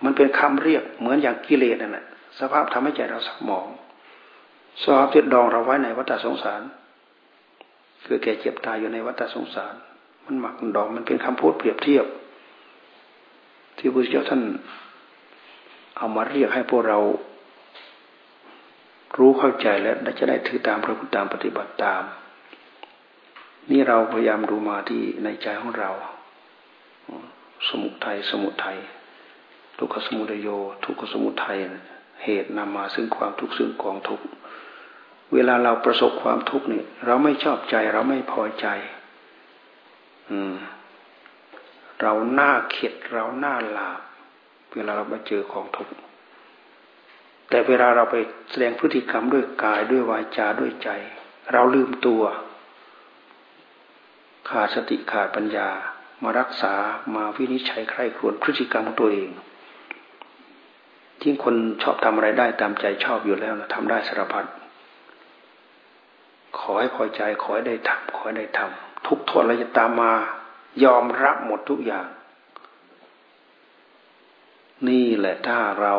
[0.05, 2.07] มันเป็นคำเรียกเหมือนอย่างกิเลสนั่นแหละ
[2.39, 3.67] สภาพทำให้ใจเราสักหมอง
[4.83, 6.63] สภาพที่ดองเราไว้ในวัฏสงสาร
[8.05, 9.75] คือแก่เจ็บตายอยู่ในวัฏสงสาร
[10.25, 12.07] มันหมักดองมันเป็นคำพูดเปรียบเทียบ
[13.79, 14.43] ที่พระเจ้าท่าน
[15.97, 16.99] เอามาเรียกให้พวกเรา
[19.19, 22.03] รู้เข้าใจแล้วจะได้ถือตามพระพุทธตามปฏิบัติตาม
[23.71, 25.91] นี่เราพยายามดูมาที่ในใจของเรา
[27.69, 28.79] สมุทัยสมุทัย
[29.79, 30.49] ทุกขสมุทโย
[30.85, 31.59] ทุกขสมุทัย
[32.25, 34.25] เหตุนำมาซึ่งความทุกข์ซึ่งกองทุกข์
[35.35, 38.67] เวลาเราประสบความทุกข์นี่เราไม่ชอบใจเราไม่พอใจ
[40.31, 40.55] อืม
[42.01, 44.01] เราหน้าเข็ดเราหน้าลาบ
[44.75, 45.93] เวลาเราไปเจอของทุกข์
[47.49, 48.17] แต่เวลาเราไป
[48.51, 50.91] แสดงพฤติกรรมด้วยกายด้วยวาจาด้วยใจ
[51.53, 52.23] เราลืมตัว
[54.49, 55.69] ขาดสติขาดปัญญา
[56.23, 56.75] มารักษา
[57.15, 59.31] มาวินิจฉัยใครควรพฤติกรรมของตัวเอง
[61.27, 64.45] ที่คนชอบทำอะไรได้ตามใจชอบอยู่แล้วนะทำได้สารพัด
[66.59, 70.13] ขอให้พอใจขอให้ได้ทำขอให้ได้ทำทุกโทษอะไรจะตามมา
[70.85, 72.07] ยอมรับหมดทุกอย่าง
[74.89, 75.95] นี่แหละถ้าเรา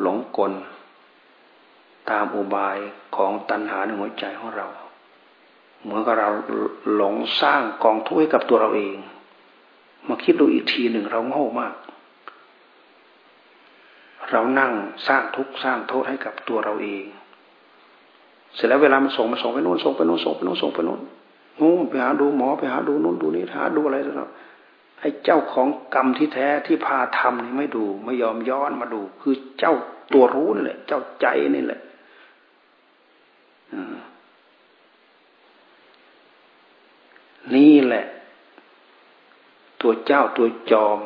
[0.00, 0.52] หลงกล
[2.10, 2.76] ตามอุบาย
[3.16, 4.66] ของตัณหาในหัวใจของเรา
[5.82, 6.30] เหมือนกับเรา
[6.94, 8.96] หลงสร้างกองทุกข์ให้กับตัวเราเอง
[10.08, 11.74] มาคิดดูอีกทีหนึ่งเราโง่มาก
[14.30, 14.72] เรานั่ง
[15.06, 17.04] สร้างทุกข์สร้างโทษให้กับตัวเราเอง
[18.54, 21.00] เสร็จแล้วเวลามันส่งมาส่งไปโน่นส่งไปโน่นส่งไปโน่นส่งไปโน่น
[21.60, 24.30] นู่นไปหาดูหมอไปหาดูนู่นดูนี่หาดูอะไรต่าง
[25.04, 29.74] อ้เจ้าของกรรมที่แท้ที่พาทำนี่ไม่ดู ไม่ยอมย้อนมาดู คือเจ้า
[30.12, 31.80] ตัวรู้นี่แหละ เจ้าใจนี่แหละ
[37.54, 38.04] นี่แหละ
[39.80, 40.98] ตัวเจ้าตัวจอม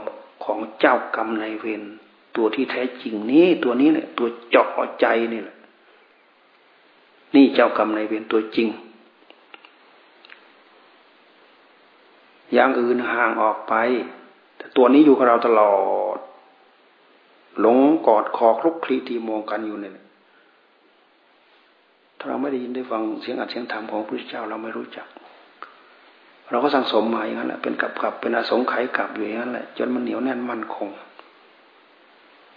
[0.44, 1.82] ของเจ้ากรรมในเวร
[2.38, 4.68] ตัวที่แท้จริงนี้ ตัวนี้เนี่ยตัวเจาะ
[5.00, 5.56] ใจนี่แหละ
[7.34, 8.68] นี่เจ้ากรรมในเวรตัวจริง
[12.52, 13.74] อย่างอื่นห่างออกไป
[14.56, 15.74] แต่ตัวนี้อยู่กับเราตลอ
[16.16, 16.18] ด
[17.60, 19.92] หลงกอดคอคลุกคลีตีมองกันอยู่เนี่ย
[22.18, 25.08] ถ้าเราไม่ได้ยินได้ฟังเสียงอัดเสียงธรรมของพระพุทธเจ้าเราไม่รู้จัก
[26.50, 30.88] เราก็สั่งสมมาอย่างนั้นแหละเป็นกับกับเป็นอาสงไขยกับอยู่อย่างนั้นแหละจนมันเหนียวแน่นมั่นคง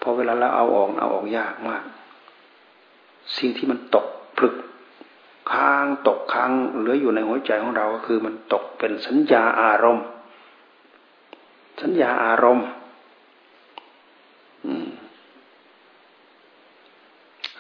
[0.02, 1.84] พอเวลาเราเอาออกเอาออกยากมาก
[3.38, 4.56] สิ่งที่มันตกพลึก
[5.52, 10.06] ค้างตกค้างเหลืออยู่ในหัวใจของเราก็คือมันตกเป็นสัญญาอารมณ์
[11.82, 12.68] สัญญาอารมณ์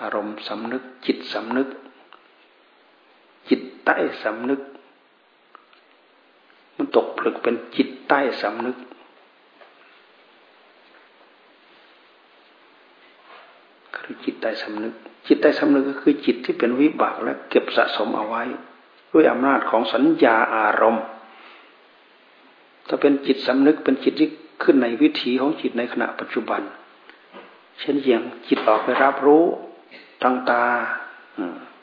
[0.02, 1.68] อารมณ์สำนึก จิตสำนึก
[3.50, 4.62] จิตใต้สำนึก
[6.76, 8.78] มันตกผลึกเป็นจิตใต้สำนึก
[14.04, 14.93] คือจิตใต้สำนึก
[15.28, 18.43] จิตใต้สำนึกก็คือจิตที่เป็นวิบากและเก็บสะสมเอาไว้
[19.12, 21.06] ด้วยอำนาจของสัญญาอารมณ์
[22.88, 24.30] ถ้าเป็นจิตสำนึกเป็นจิตที่
[24.64, 26.62] ขึ้นในวิถีของจิตในขณะปัจจุบัน
[27.80, 29.45] เช่นอย่างจิตออกไปรับรู้
[30.22, 30.64] ทางตา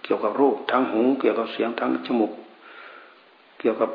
[0.04, 2.32] เกี่ยวกับรูปทางหู เกี่ยวกับเสียงทางจมูก
[3.60, 3.90] เกี่ยวกับ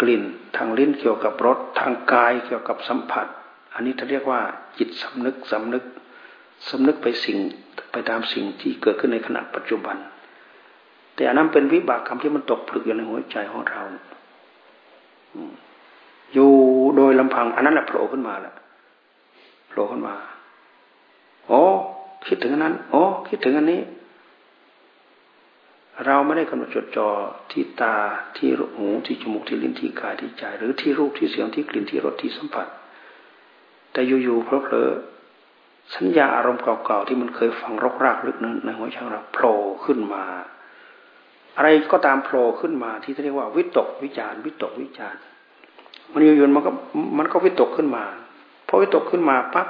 [0.00, 0.22] กลิ่น
[0.56, 3.26] ทางลิ้นเกี่ยวกับรสทางกายเกี่ยวกับสัมผัส
[3.74, 4.40] อันนี้เขาเรียกว่า
[4.78, 5.84] จิตสำนึกสำนึก
[6.68, 7.38] สำนึกไปสิ่ง
[7.92, 9.96] ไปตามสิ่งที่เกิดขึ้นในขณะปัจจุบัน
[11.14, 13.82] แต่อันนั้นเป็นวิบากกรรมที่มันตกผลึกอยู่ในหัวใจของเรา
[16.34, 16.50] อยู่
[16.96, 18.54] โดยลำพัง อันนั้นแหละโผล่ขึ้นมาแหละ
[19.68, 20.14] โผล่ขึ้นมา
[21.46, 21.62] โอ้
[22.26, 23.80] คิดถึงอันนั้นโอ้คิดถึงอันนี้
[26.04, 27.08] เราไม่ได้กำหนดจดจ่อ
[27.50, 27.94] ที่ตา
[28.36, 32.66] ที่หูที่จมูกที่ลิ้นที่กายที่ใจ หรือที่รูปที่เสียงที่กลิ่นที่รสที่สัมผัส
[33.92, 34.90] แต่อยู่ๆเพราะเผลอ
[35.94, 40.24] สัญญาอารมณ์เก่าๆที่มันเคยฝังรกรากลึกนั้นในหัวใจเราโผล่ขึ้นมา
[41.56, 45.16] อะไรก็ตามโผล่ขึ้นมาที่เรียกว่าวิตกวิจารวิตกวิจาร
[46.12, 46.70] มันอยู่ๆมันก็
[47.18, 48.04] มันก็วิตกขึ้นมา
[48.68, 49.68] พอวิตกขึ้นมาปั๊บ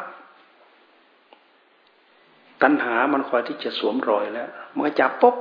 [2.62, 5.34] ตัณหามันคอยที่จะสวมรอยแล้วมันก็จับปุ๊บ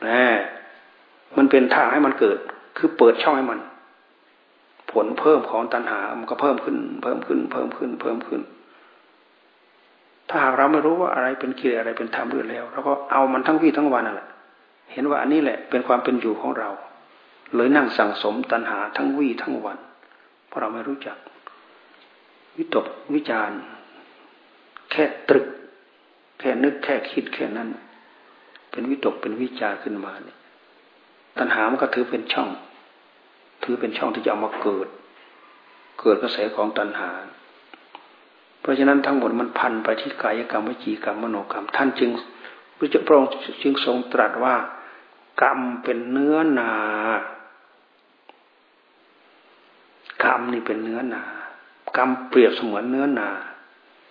[0.00, 0.06] แหม
[1.36, 2.38] มันเป็นทางให้มันเกิด
[2.78, 3.60] คือเปิดช่องให้มัน
[4.92, 8.40] ผลเพิ่มของตัณหา มันก็เพิ่มขึ้น เพิ่มขึ้น เพิ่มขึ้น เพิ่มขึ้น
[10.28, 14.28] ถ้าหากเราไม่รู้ว่าอะไรเป็นกิเลสอะไรเป็นธรรมด้วยแล้วเราก็เอามันทั้งวี่ทั้งวันนั่นแหละ
[14.92, 16.70] เห็นว่าอันนี้แหละเป็นความเป็นอยู่ของเรา
[17.54, 19.78] เลยนั่งสั่งสมตัณหาทั้งวี่ทั้งวัน
[20.46, 21.16] เพราะเราไม่รู้จัก
[22.56, 23.50] วิตกวิจาร
[24.90, 25.46] แค่ตรึก
[26.38, 27.68] แค่นึกแค่คิดแค่นั้น
[28.70, 30.38] เป็นวิตกเป็นวิจารขึ้นมาเนี่ย
[31.38, 32.48] ตัณหามันก็ถือเป็นช่อง
[33.62, 34.88] ถือเป็นช่องที่จะเอามาเกิด
[36.00, 37.10] เกิดกระแสของตัณหา
[38.60, 42.10] เพราะฉะนั้นทั้งหมดมันพันไปที่กายกรรมวิจีกรรมมโนกรรม ท่านจึง
[42.76, 43.30] พระเจ้าพระองค์
[43.62, 44.54] จึงทรงตรัสว่า
[45.42, 46.72] กรรมเป็นเนื้อนา
[50.24, 51.22] กรรมนี่เป็นเนื้อนา
[51.96, 53.28] กรรมเปรียบเสมือนเนื้อนา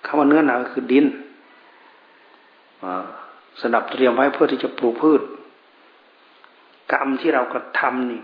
[0.05, 1.05] คำว่าเนื้อนาก็คือดิน
[3.61, 5.21] สนับเตรียมไว้เพื่อที่จะปลูกพืช
[6.93, 8.21] กรรมที่เรากระทำนี่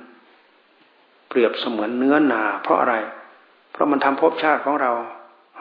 [1.29, 2.95] เปรียบเสมือนเนื้อนา เพราะอะไร
[3.71, 4.91] เพราะมันทำภพชาติของเรา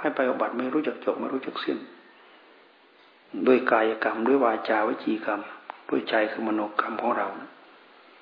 [0.03, 1.79] ให้ไปอบัติไม่รู้จักจบไม่รู้จักสิ้น
[3.47, 5.41] ด้วยกายกรรมด้วยวาจาวิจีกรรม
[5.89, 7.29] ด้วยใจคือมโนกรรมของเรา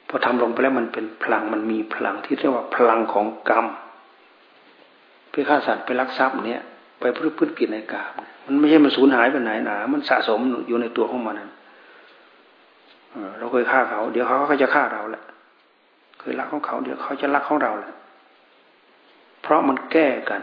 [0.09, 3.66] พอทำลงไปแล้วมันเป็นพลังมันมีพลังที่เรียกว่าพลังของกรรม
[5.31, 6.62] ไปฆ่าสัตว์ไปลักทรัพย์เนี่ย
[7.01, 11.51] ไปพฤติพฤติกิจในกามมันไม่ใช่มันสูญหายไปไหนหนา มันสะสมอยู่ในตัวของมันนั้น
[13.39, 15.22] เราเคยฆ่าเขา เดี๋ยวเขาก็จะฆ่าเราแหละ
[16.20, 17.93] เคยรักของเขา เดี๋ยวเขาจะรักของเราแหละ
[19.43, 20.41] เพราะมันแก้กัน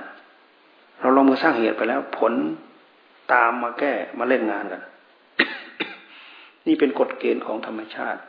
[0.99, 2.33] เราลงมือสร้างเหตุไปแล้ว ผล
[3.33, 4.81] ตามมาแก้มาเล่นงานกัน
[6.67, 8.21] นี่เป็นกฎเกณฑ์ของธรรมชาติ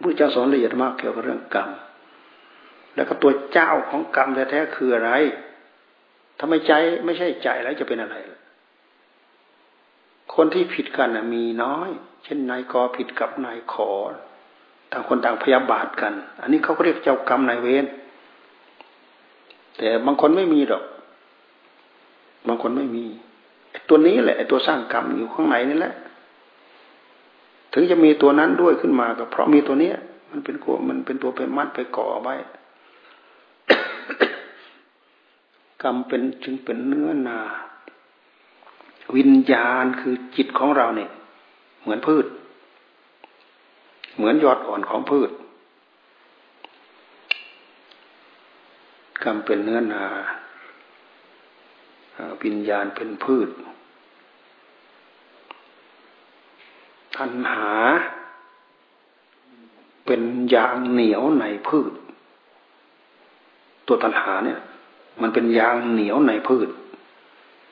[0.00, 1.70] พระเจ้าสอนละเอียดมากเกี่ยวกับเรื่องกรรม
[2.94, 5.10] แล้วก็ตัวเจ้าของกรรมแท้ๆคืออะไร
[6.38, 6.72] ถ้าไมใจ
[7.04, 8.16] ไม่ใช่ใจแล้วจะเป็นอะไร
[10.34, 11.90] คนที่ผิดกันนะมีน้อย
[12.24, 13.90] เช่นนายกอผิดกับนายขอ
[14.92, 17.86] ต่างคนต่างพยาบาทกัน อันนี้เขาเรียกเจ้ากรรมนายเวร
[19.78, 20.84] แต่บางคนไม่มีหรอก
[22.48, 23.04] บางคนไม่มี
[23.88, 25.94] ตัวนี้แหละตัวสร้างกรรมอยู่ข้างในนี่แหละ
[27.72, 29.96] ถึงจะมีตัวนั้นด้วยขึ้นมาก็เพราะมีตัวเนี้ย
[30.30, 32.34] มันเป็นกัวมันเป็นตัวไปมัดไปก่อไว้
[35.82, 37.40] กรรมเป็นจึงเป็นเนื้อนา
[39.16, 41.10] วิญญาณคือจิตของเราเนี่ย
[41.80, 42.26] เหมือนพืช
[44.16, 45.30] เหมือนยอดอ่อนของพืช
[49.24, 50.04] กรรมเป็นเนื้อนา
[52.44, 53.48] วิญญาณเป็นพืช
[57.16, 57.70] ทันหา
[60.06, 60.22] เป็น
[60.54, 61.92] ยางเหนียวในพืช
[63.86, 64.60] ตัวตันหาเนี่ย
[65.22, 66.68] มันเป็นยางเหนียวในพืช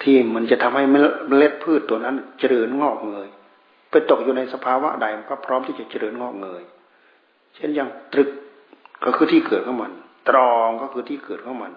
[0.03, 3.29] ที่มันจะทำให้เมล็ดพืชตัวนั้นเจริญงอกเงย
[3.91, 6.63] ไปตกอยู่ในสภาวะใดมันก็พร้อมที่จะเจริญงอกเงย
[7.55, 8.31] เช่นอย่างตรึก
[9.05, 9.93] ก็คือที่เกิดของมัน
[10.29, 11.73] ตรองก็คือที่เกิดของมัน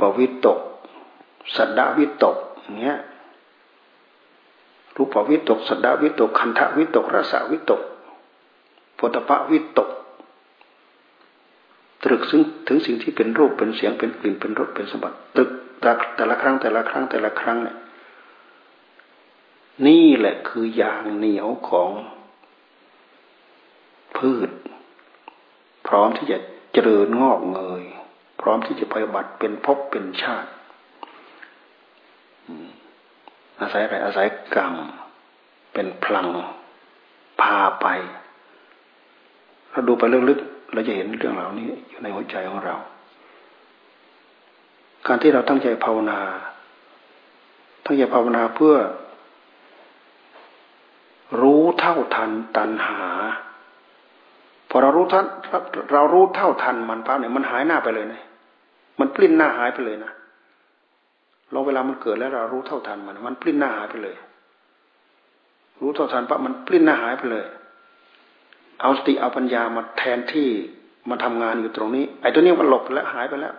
[0.00, 0.58] ปวิตก
[1.56, 2.98] สัดาวิตกอย่างเงี้ย
[4.96, 7.80] รูปวิตก สัดาวิตก คันธวิตกรสาวิตก
[8.94, 9.88] โพธพวิตก
[12.04, 15.50] ตรึกซึ่งถึงสิ่งที่เป็นรูปเป็นเสียงเป็นกลิ่นเป็นรสเป็นสมบัติตรึก
[16.16, 17.76] แต่ละครั้งแต่ละครั้งแต่ละครั้งเนี่ย
[19.86, 21.90] นี่แหละคือยางเหนียวของ
[24.16, 24.50] พืช
[25.86, 26.38] พร้อมที่จะ
[26.72, 27.84] เจริญงอกเงย
[28.40, 30.50] พร้อมที่จะไปบัติเป็นภพเป็นชาติ
[33.60, 34.74] อาศัยอะไรอาศัยกรรม
[35.72, 36.28] เป็นพลัง
[37.40, 37.86] พาไป
[39.70, 42.76] เราดูไปลึกๆเราจะเห็นเรื่องเหล่านี้อยู่ในหัวใจของเรา
[45.06, 46.20] การที่เราตั้งใจภาวนา
[47.84, 48.76] ตั้งใจภาวนาเพื่อ
[51.40, 53.02] รู้เท่าทันตัณหา
[54.70, 55.24] พอเรารู้ทัน
[55.92, 58.22] เรารู้เท่าทันมันปั๊บเนี่ยมันหายหน้าไปเลยนะ
[59.00, 60.12] มันปลิ้นหน้าหายไปเลยนะ
[61.52, 64.16] เราเวลามันเกิดแล้วเรารู้เท่าทันมัน มันปลิ้นหน้าหายไปเลย
[65.80, 67.44] รู้เท่าทันปั๊บมันปลิ้นหน้าหายไปเลย
[68.80, 70.48] เอาสติเอาปัญญามาแทนที่
[71.10, 73.54] มาทำงานอยู่ตรงนี้ ไอ้ตัวนี้มันหลบแล้วหายไปแล้ว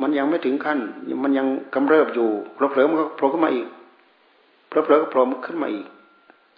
[0.00, 0.78] มันยังไม่ถึงขั้น
[1.24, 3.68] มันยังกำเริบอยู่เผลอๆมันก็โผล่ขึ้นมาอีก
[4.68, 5.86] เผลอๆก็โผล่ขึ้นมาอีก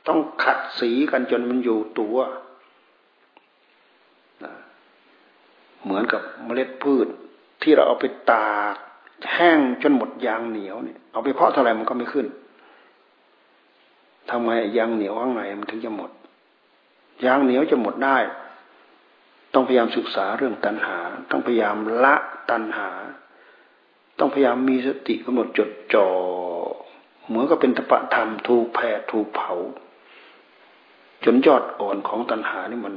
[0.09, 2.17] ต้องขัดสีกันจนมันอยู่ตัว
[5.85, 7.07] เหมือนกับเมล็ดพืช
[7.63, 8.77] ที่เราเอาไปตาก
[9.35, 12.27] แห้งจนหมดยางเหนียวเนี่ยเอาไปเพาะเท่าไหร่มันก็ไม่ขึ้น
[14.31, 16.11] ทำไมยางเหนียวข้างในมันถึงจะหมด
[17.25, 18.19] ยางเหนียวจะหมดได้
[19.55, 20.99] ต้องพยายามศึกษาเรื่องตัณหา
[21.31, 22.15] ต้องพยายามละ
[22.51, 22.89] ตัณหา
[24.19, 26.09] ต้องพยายามมีสติกำหนดจดจ่อ
[27.27, 29.53] เหมือนกับเป็นตปะธรรมถูกแผดถูกเผา
[31.25, 32.95] จนยอดอ่อนของตัณหานี่มัน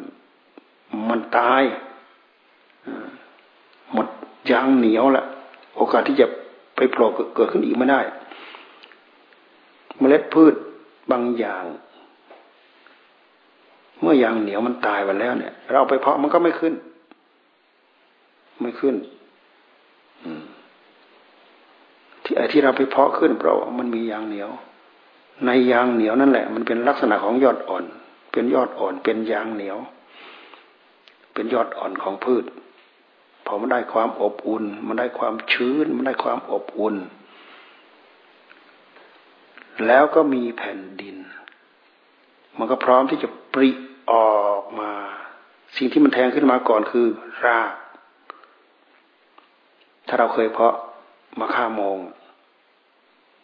[1.10, 1.64] มันตาย
[3.94, 4.08] หมด
[4.52, 5.26] ยางเหนียวละ
[5.78, 6.28] โอกาสที่จะ
[6.76, 8.00] ไปโผล่เกิดขึ้นอีกไม่ได้
[10.00, 10.54] เมล็ดพืช
[11.12, 11.64] บางอย่าง
[14.02, 16.74] เมื่อยางเหนียวมันตายไปแล้วเนี่ย เราไปเพาะมันก็ไม่ขึ้น
[18.62, 18.96] ไม่ขึ้น
[22.24, 24.50] ที่ไอ้ที่เราไปเพาะขึ้นเพราะมันมียางเหนียว
[25.46, 27.84] ในยางเหนียวนั่นแหละ มันเป็นลักษณะของยอดอ่อน
[28.32, 29.78] เป็นยอดอ่อน เป็นยางเหนียว
[31.34, 32.46] เป็นยอดอ่อนของพืช
[33.46, 36.96] พอมันได้ความอบอุ่น มันได้ความชื้น มันได้ความอบอุ่น
[39.88, 41.16] แล้วก็มีแผ่นดิน
[42.58, 43.70] มันก็พร้อมที่จะปริ
[44.12, 44.92] ออกมา
[45.78, 47.08] สิ่งที่มันแทงขึ้นมาก่อนคือ
[47.46, 47.74] ราก
[50.08, 50.76] ถ้าเราเคยเพาะ
[51.40, 51.98] มาฆ่าโมง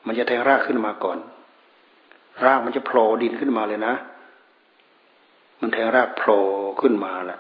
[0.06, 1.18] มันจะแทงรากขึ้นมาก่อน
[2.46, 3.94] รากมันจะโผล่ดินขึ้นมาเลยนะ
[5.60, 6.42] มันแทงรากโผล่
[6.82, 7.40] ขึ้นมาแหละ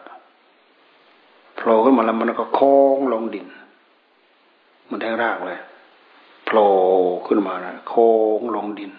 [1.61, 3.45] โผล่ขึ้นมาแล้วมันก็โค้งลงดิน
[4.89, 5.59] มันแทงรากเลย
[6.45, 6.69] โผล่
[7.27, 8.09] ขึ้นมานะโค้
[8.39, 8.91] งลงดิน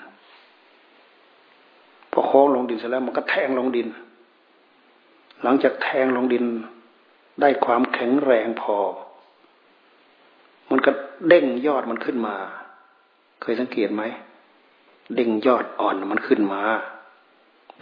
[2.13, 3.89] พอโค้งลงดินเสร็จแล้วมันก็แทงลงดิน
[5.43, 6.45] หลังจากแทงลงดิน
[7.41, 8.77] ได้ความแข็งแรงพอ
[10.71, 10.91] มันก็
[11.29, 12.37] เด้งยอดมันขึ้นมา
[13.43, 14.03] เคยสังเกตไหม
[15.15, 16.63] เด้งยอดอ่อนมันขึ้นมา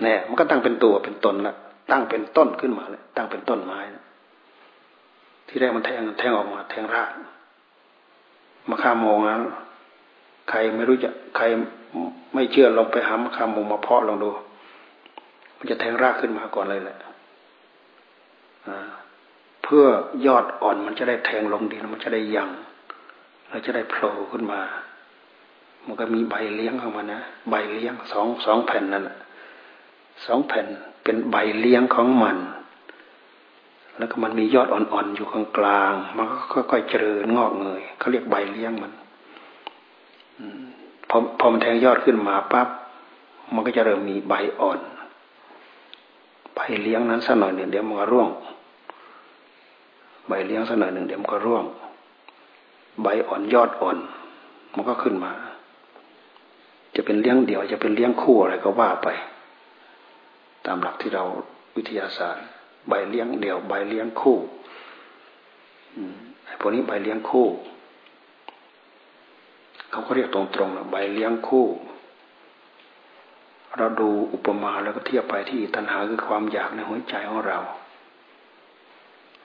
[0.03, 1.55] เนี่ยมันก็ตั้งเป็นตัวเป็นตนละ
[1.91, 4.05] ตั้งเป็นต้นขึ้นมาเลยตั้งเป็นต้นไม้นะ
[5.51, 7.11] ที่แรกมันแทงแทงออกมา แทงราก
[8.69, 9.37] มาข้ามมองนะ
[10.51, 11.45] ใครไม่รู้จะใคร
[12.35, 14.29] ไม่เชื่อลองไปหามะขามมงมาเพาะลองดู
[15.59, 16.99] มันจะแทงรากขึ้นมาก่อนเลยแหละ
[19.63, 19.85] เพื่อ
[20.27, 22.51] ยอดอ่อนมันจะได้แทงลงดินมันจะได้ยัง
[23.49, 24.61] เราจะได้โผล่ขึ้นมา
[25.87, 27.21] มันก็มีใบเลี้ยงเข้ามานะ
[27.51, 29.19] ใบเลี้ยงสองสองแผ่นนั่นแหละ
[30.27, 30.67] สองแผ่น
[31.05, 32.37] เป็นใบเลี้ยงของมัน
[34.01, 35.35] แล้วก็มันมียอดอ่อนๆอยู่ก
[35.65, 36.35] ลางๆมันก็
[36.71, 38.93] ค่อยๆเจริญงอกเงยเขาเรียกใบเลี้ยงมัน
[41.09, 42.69] พอพอมันแทงยอดขึ้นมาปั๊บ
[43.55, 44.81] มันก็จะเริ่มมีใบอ่อน
[46.55, 48.29] ใบเลี้ยงนั้นสักหน่อยหนึ่งเดี๋ยวมันก็ร่วง
[50.29, 51.65] ใบเลี้ยงสักหน่อยหนึ่งเดี๋ยวมันก็ร่วง
[53.03, 53.97] ใบอ่อนยอดอ่อน
[54.75, 55.33] มันก็ขึ้นมา
[56.95, 59.09] จะเป็นเลี้ยงเดี่ยวจะเป็นเลี้ยงคู่อะไรก็ว่าไป
[60.67, 61.25] ตามหลักที่เรา
[61.77, 62.47] วิทยาศาสตร์
[62.89, 64.39] ใบเลี้ยงเดี่ยว ใบเลี้ยงคู่
[66.45, 67.49] ไอ้พวกนี้ใบเลี้ยงคู่
[69.91, 71.67] เขาก็เรียกตรงๆใบเลี้ยงคู่
[73.79, 77.59] เราดูอุปมาแล้วก็เทียบไปที่ตัณหาคือความอยากในหัวใจของเรา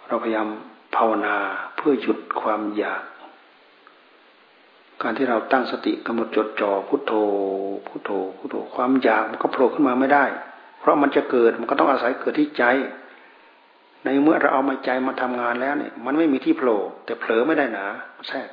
[0.08, 0.48] เราพยายาม
[0.96, 1.36] ภาวนา
[1.76, 3.04] เพื่อหยุดความอยาก
[5.02, 7.14] การที่เราตั้งสติกำหนดจดจ่อพุทโธ
[7.88, 10.26] พุทโธพุทโธความอยากมันก็โผล่ขึ้นมาไม่ได้
[10.80, 12.64] เพราะมันจะเกิดมันก็ต้องอาศัยเกิดที่ใจ
[14.06, 17.88] ในเมื่อเราเอามาใจมาทำงานแล้วเนี่ย มันไม่มีที่โผล่แต่เผลอไม่ได้นะ
[18.30, 18.50] แทรก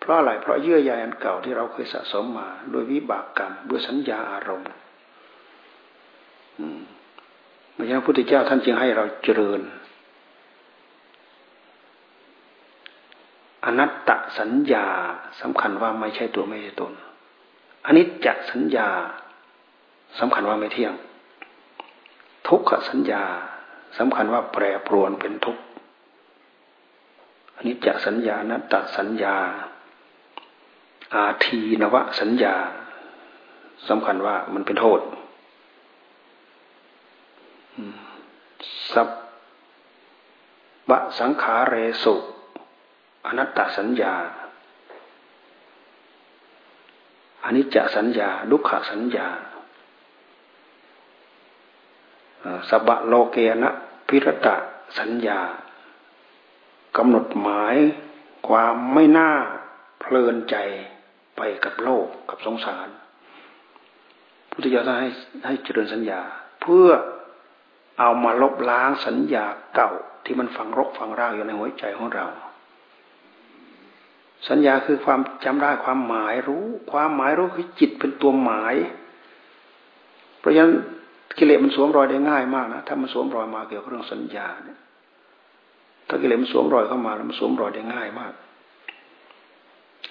[0.00, 4.66] เพราะอะไรเพราะเยื่อใยอันเก่าที่เราเคยสะสมมาโดยวิบากกรรมด้วยสัญญาอารมณ์
[7.72, 9.60] เพราะฉะนั้นพระพุทธเจ้าท่านจึงให้เราเจริญ
[13.64, 14.86] อนัตตสัญญา
[15.40, 16.92] สำคัญว่าไม่ใช่ตัวไม่ใช่ตน
[17.84, 18.88] อนนี้จักสัญญา
[20.18, 20.94] สำคัญว่าไม่เที่ยง
[22.48, 23.24] ทุกขสัญญา
[23.98, 25.62] สำคัญว่าแปรปรวนเป็นทุกข์
[27.54, 29.36] อันนี้จักสัญญานัตตสัญญา
[31.14, 32.54] อาทีนวะสัญญา
[33.88, 35.00] สำคัญว่ามันเป็นโทษ
[38.92, 39.08] สัพ
[40.90, 42.14] บะสังขาเรสุ
[43.26, 44.14] อนัตตสัญญา
[47.44, 49.28] อนิจจสัญญาดุขสัญญา
[52.68, 53.72] สับะโลเกนะ
[54.08, 54.56] พิรตะ
[54.98, 55.40] สัญญา
[56.96, 57.74] กำหนดหมาย
[58.48, 59.32] ความไม่น่า
[60.00, 60.56] เพลินใจ
[61.36, 62.88] ไปกับโลกกับสงสาร
[64.50, 65.10] พุทธเจ้าให้
[65.46, 66.20] ให้เจริญสัญญา
[66.62, 66.88] เพื่อ
[67.98, 69.44] เอามาลบล้างสัญญา
[69.74, 69.90] เก่า
[70.24, 72.26] ที่มันฝังรกฝังรากอยู่ในหัวใจของเรา
[74.48, 78.74] สัญญาคือความจำได้ความหมายรู้ ความหมายรู้คือจิตเป็นตัวหมาย
[80.38, 80.74] เพราะฉะนั้น
[81.38, 84.78] กิเลสมันสวมรอยได้ง่ายมากนะถ้ามันสวมรอยมาเกี่ยวกับเรื่องสัญญาเนี่ย
[86.08, 88.32] ถ้ากิเลสมันสวมรอยเข้ามาแล้วมันสวมรอยได้ง่ายมาก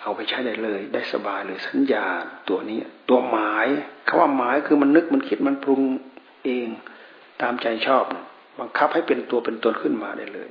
[0.01, 2.05] เอาไปใช้ได้เลย ได้สบายเลยสัญญา
[2.49, 3.67] ตัวนี้ ตัวหมาย
[4.07, 5.81] คาว่าหมายคือมันนึกมันคิดมันปรุง
[6.45, 6.67] เอง
[7.41, 8.03] ตามใจชอบ
[8.59, 10.49] บังคับให้เป็นตัวเป็นตนขึ้นมาได้เลย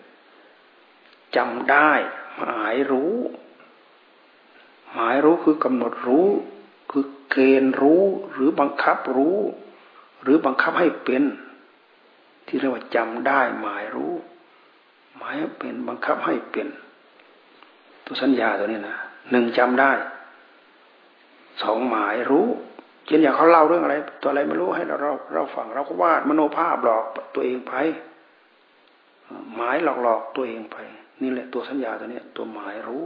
[1.36, 1.90] จำได้
[2.36, 3.14] หมายรู้
[4.92, 6.28] หมายรู้คือกำหนดรู้
[6.90, 8.02] คือเกณฑ์รู้
[8.32, 9.38] หรือบังคับรู้
[10.26, 11.22] หรือบังคับให้เป็น
[12.46, 14.12] ที่เรียกว่าจำได้หมายรู้
[15.16, 16.68] หมายเป็นบังคับให้เป็น
[18.04, 18.96] ตัวสัญญาตัวนี้นะ
[19.30, 19.92] หนึ่งจำได้
[21.62, 22.46] สองหมายรู้
[23.06, 27.04] เช่นอย่างเขาเล่าเรื่องอะไร ตัวอะไรไม่รู้ให้เราเราเราฟังเราก็วาดมโนภาพหลอก
[27.34, 27.74] ตัวเองไป
[29.54, 30.76] หมายหลอกหลอกตัวเองไป
[31.22, 33.04] นี่แหละตัวสัญญาตัวนี้ตัวหมายรู้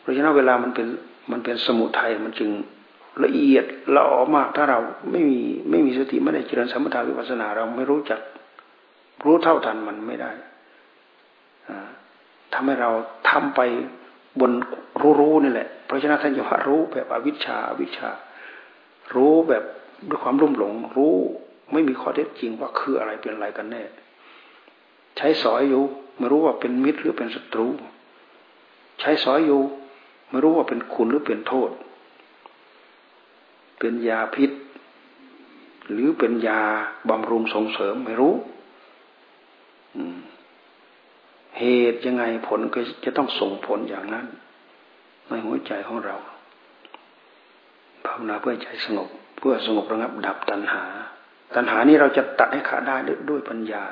[0.00, 0.86] เพราะฉะนั้นเวลามันเป็น
[1.30, 2.50] มันเป็นสมุทัยมันจึง
[3.24, 4.80] ละเอียดละออมากถ้าเรา
[5.10, 5.40] ไม่มี
[5.70, 8.20] ไม่มีสติไม่ได้เจริญสมถาวิปัสสนาเราไม่รู้จัก
[9.24, 10.30] รู้เท่าทันมันไม่ได้
[12.52, 12.90] ทำให้เรา
[13.30, 13.60] ทำไป
[14.40, 14.52] บน
[15.20, 18.10] รู้ๆนี่แหละ เพราะฉะนั้นท่านจะว่ารู้แบบอวิชชาอวิชชา
[19.14, 19.64] รู้แบบ
[20.08, 21.14] ด้วยความรุ่มหลง รู้
[21.72, 23.82] ไม่มีข้อเท็จจริงว่าคืออะไรเป็นอะไรกันแน่
[25.16, 25.84] ใช้สอยอยู่
[26.18, 27.66] ไม่รู้ว่าเป็นมิตรหรือเป็นศัตรู
[29.00, 29.62] ใช้สอยอยู่
[30.30, 31.70] ไม่รู้ว่าเป็นคุณหรือเป็นโทษ
[33.78, 34.50] เป็นยาพิษ
[35.90, 36.60] หรือเป็นยา
[37.08, 38.34] บำรุงส่งเสริมไม่รู้
[41.58, 44.26] เหตุยังไงผลก็จะต้องส่งผลอย่างนั้น
[45.28, 46.16] ในหัวใจของเรา
[48.04, 49.08] ภาวนาเพื่อใจสงบ
[49.38, 50.84] เพื่อสงบระงับดับตัณหา
[51.54, 52.96] ตัณหานี้เราจะตัดให้ขาดได้
[53.30, 53.84] ด้วยปัญญา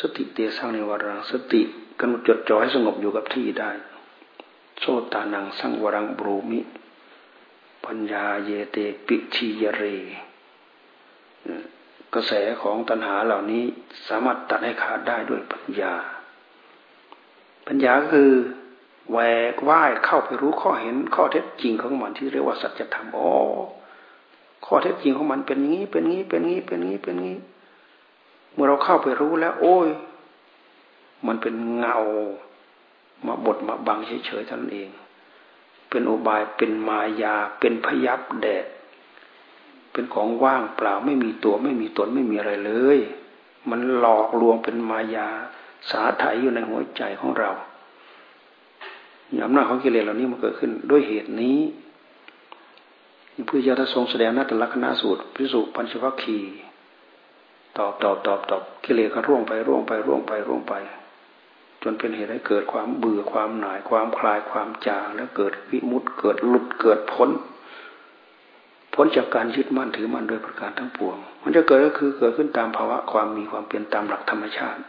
[0.00, 1.62] สติเตียสร้างในวรังสติ
[2.00, 3.70] กำหนดจดจ่อให้สงบอยู่กับที่ได้
[4.78, 6.60] โสตานังสร้างวารังบรูมิ
[7.88, 8.76] ปัญญาเยเต
[9.06, 9.82] ปิชียเร
[12.14, 12.32] กระแส
[12.62, 13.64] ของตัณหาเหล่านี้
[14.08, 15.94] สามารถตัดให้ขาดได้ด้วยปัญญา
[17.66, 18.32] ปัญญาก็คือ
[19.10, 19.18] แหว
[19.52, 23.32] กว่ายเข้าไปรู้ข้อเห็นข้อเท็จจริงของมันที่เรียกว่าสัจธรรมอ๋อ
[24.66, 27.38] ข้อเท็จจริงของมันเป็นอย่างนี้เป็นงี้เป็นงี้เป็นงี้เป็นงี้
[28.52, 29.88] เมื่อเราเข้าไปรู้แล้ว โอ้ย
[31.26, 31.98] มันเป็นเงา
[33.26, 34.90] มาบดมาบังเฉยๆเท่านั้นเอง
[35.90, 38.66] เป็นอุบายเป็นมายา เป็นพยับแดด
[39.92, 42.98] เป็นของว่างเปล่าไม่มีตัวไม่มีตนไม่มีอะไรเลย
[43.70, 45.28] มันหลอกลวงเป็นมายา
[45.90, 47.50] สาไถอยู่ในหัวใจของเรา
[49.44, 51.58] อำนาจของกิเลสเหล่านี้มันเกิดขึ้นด้วยเหตุนี้
[53.46, 56.38] เพระเจ้าท่านทรงแสดงนัตลักษณะสูตรพิสุปัญชวัคคี
[57.78, 60.74] ตอบตอบตอบตอบกิเลสก็ร่วงไปร่วงไปร่วงไปร่วงไป
[61.82, 67.30] จนเป็นเหตุให้เกิดความเบื่อความหน่ายความคลายความจางแล้วเกิดวิมุตต์เกิดหลุดเกิดพ้น
[68.94, 74.80] พ้นจากการยึดมั่นถือมั่นโดยประการทั้งปวง มันจะเกิดก็คือเกิดขึ้นตามภาวะความมีความเปลี่ยนตามหลักธรรมชาติ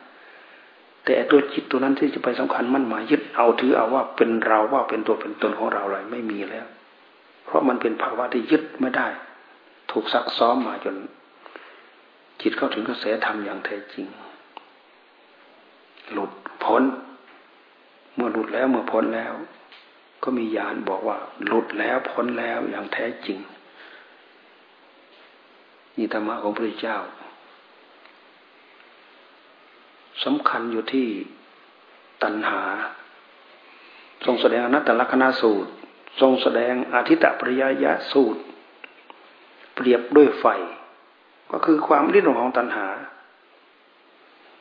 [1.05, 6.65] แต่ตัวจิตตัวนั้นที่จะไปสำคัญมั่นหมายยึดเอาถือเอาว่าเป็นเราว่าเป็นตัวเป็นตนของเราอะไรไม่มีแล้ว
[7.45, 9.07] เพราะมันเป็นภาวะที่ยึดไม่ได้
[9.91, 10.95] ถูกซักซ้อมมาจน
[12.41, 14.05] จิตเข้าถึงกระแสธรรมอย่างแท้จริง
[16.13, 16.31] หลุด
[16.63, 16.83] พ้น
[18.15, 19.33] เมื่อหลุดแล้วเมื่อพ้นแล้ว
[20.23, 23.39] ก็มีญาณบอกว่า หลุดแล้วพ้นแล้วอย่างแท้จริง
[25.97, 26.97] นี่ธรรมะของพระเจ้า
[30.23, 31.07] สำคัญอยู่ที่
[32.23, 32.61] ตัณหา
[34.25, 35.71] ทรงแสดงอนัตตลกนาสูตร
[36.21, 38.41] ทรงแสดงอาทิตตปริยยะสูตร
[39.73, 40.45] เปรียบด้วยไฟ
[41.51, 42.87] ก็คือความริ้นของตัณหา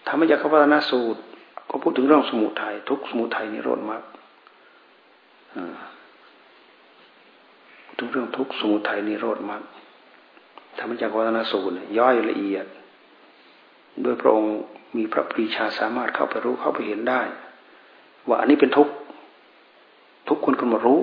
[0.08, 1.20] ธรรมจักรวัฒนาสูตร
[1.68, 4.02] ก็พูดถึงเรื่องสมุทยัยทุกสมุทัยนิโรธมรรค
[7.84, 9.62] พูดถึงเรื่องทุกสมุทัยนิโรธมรรค
[10.78, 12.66] ธรรมจักรวัฒนสูตรย่อยละเอียด
[14.02, 14.54] โดยพระองค์
[14.96, 17.20] มีพระปรีชาสามารถเข้าไปรู้เข้าไปเห็นได้
[18.28, 18.88] ว่าอันนี้เป็นทุก
[20.28, 21.00] ทุกคนกำมารู้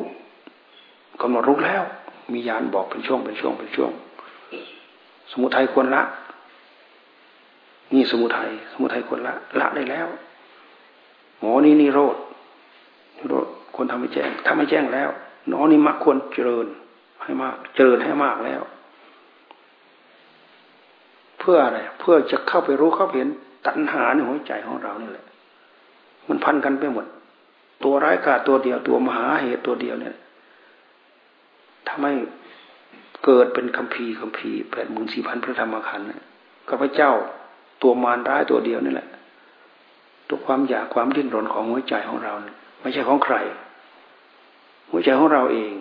[1.21, 1.83] กำมารู้แล้ว
[2.33, 3.91] มียานบอกเป็นช่วงเป็นช่วงเป็นช่วง
[5.31, 6.01] สมุทัยควรละ
[7.93, 10.07] นี่สมุทัยสมุทัยควรละละได้แล้ว
[11.39, 12.17] หมอนี่นี่โรด
[13.17, 15.09] นิโรธควรทำให้แจ้งทำให้แจ้งแล้ว
[15.47, 16.67] หนอนี่มักควรเจริญ
[17.23, 18.61] ให้มากเจริญให้มากแล้ว
[21.39, 23.29] เพื่ออะไรเพื่อจะเข้าไปรู้เข้าเห็น
[23.67, 25.25] ตัณหาในหัวใจของเรานี่แหละ
[26.29, 27.05] มันพันกันไปหมด
[27.83, 30.15] ตัวร้ายกาตัวเดียว ตัวมหาเหตุตัวเดียวเนี่ย
[31.87, 32.13] ทำให้
[33.25, 36.07] เกิดเป็นคัมภีร์คัมภีร์แปดหมื่นสี่พันพระธรรมขันธ์
[36.67, 37.11] ก็พระเจ้า
[37.81, 39.07] ตัวมารร้ายตัวเดียวนี่แหละ
[40.27, 42.33] ตัวความอยากความดิ้นรนของหัวใจของเรา
[42.81, 43.35] ไม่ใช่ของใคร
[44.91, 45.73] หัวใจของเราเอง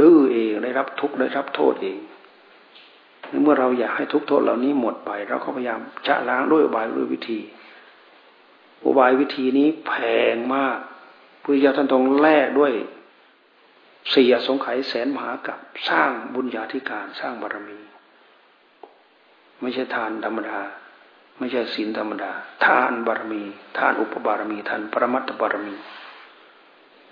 [0.00, 1.98] ดื้อเองได้รับทุกข์ได้รับโทษเอง
[3.42, 7.40] เมื่อเราอยากให้ทุกโทษเหล่านี้หมดไป เราก็พยายามจะล้างด้วยอุบายด้วยวิธี
[8.84, 9.92] อุบายวิธีนี้แพ
[10.34, 10.78] งมาก
[11.42, 12.72] พุทธเจ้าท่านต้องแลกด้วย
[14.14, 17.80] สี่สงไขยแสนมหากับสร้างบุญญาธิการสร้างบารมี
[19.60, 20.58] ไม่ใช่ทานธรรมดา
[21.38, 22.32] ไม่ใช่ศีลธรรมดา
[22.64, 23.42] ทานบารมี
[23.78, 25.74] ทานอุปบารมี ทานปรมัตถบารมี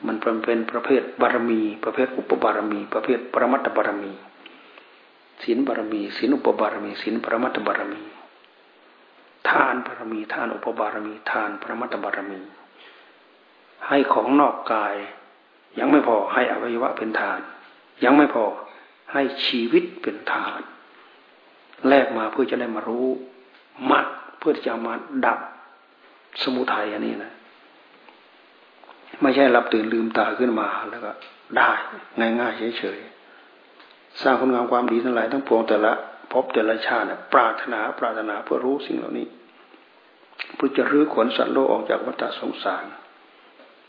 [0.07, 4.12] มันเป็นประเภทบารมี ประเภทอุปบารมี ประเภทปรมัตถบารมี
[5.43, 8.03] ศีลบารมี ศีลอุปบารมี ศีลปรมัตถบารมี
[9.49, 12.41] ทานบารมี ทานอุปบารมี ทานปรมัตถบารมี
[13.89, 14.95] ให้ของนอกกาย
[15.79, 17.41] ยังไม่พอให้อวัยวะเป็นทาน
[18.05, 18.45] ยังไม่พอ
[19.12, 20.61] ให้ชีวิตเป็นทาน
[21.89, 23.09] แลกมาเพื่อจะได้มารู้
[23.91, 24.07] มัด
[24.45, 24.95] พื่อจะมา
[25.26, 25.38] ดับ
[26.42, 27.32] สมุทัยอันนี้นะ
[29.20, 31.11] ไม่ใช่หลับตื่นลืมตาขึ้นมาแล้วก็
[31.57, 31.70] ได้
[32.40, 35.92] ง่ายๆเฉยๆสร้างคุณงามความดีทั้งหลายทั้งปวงแต่ละ
[36.32, 39.26] พบแต่ละชาติปรารถนาปรารถนาเพื่อรู้สิ่งเหล่านี้
[40.55, 42.84] เพื่อจะรื้อขนสัตว์โลกออกจากวัฏสงสาร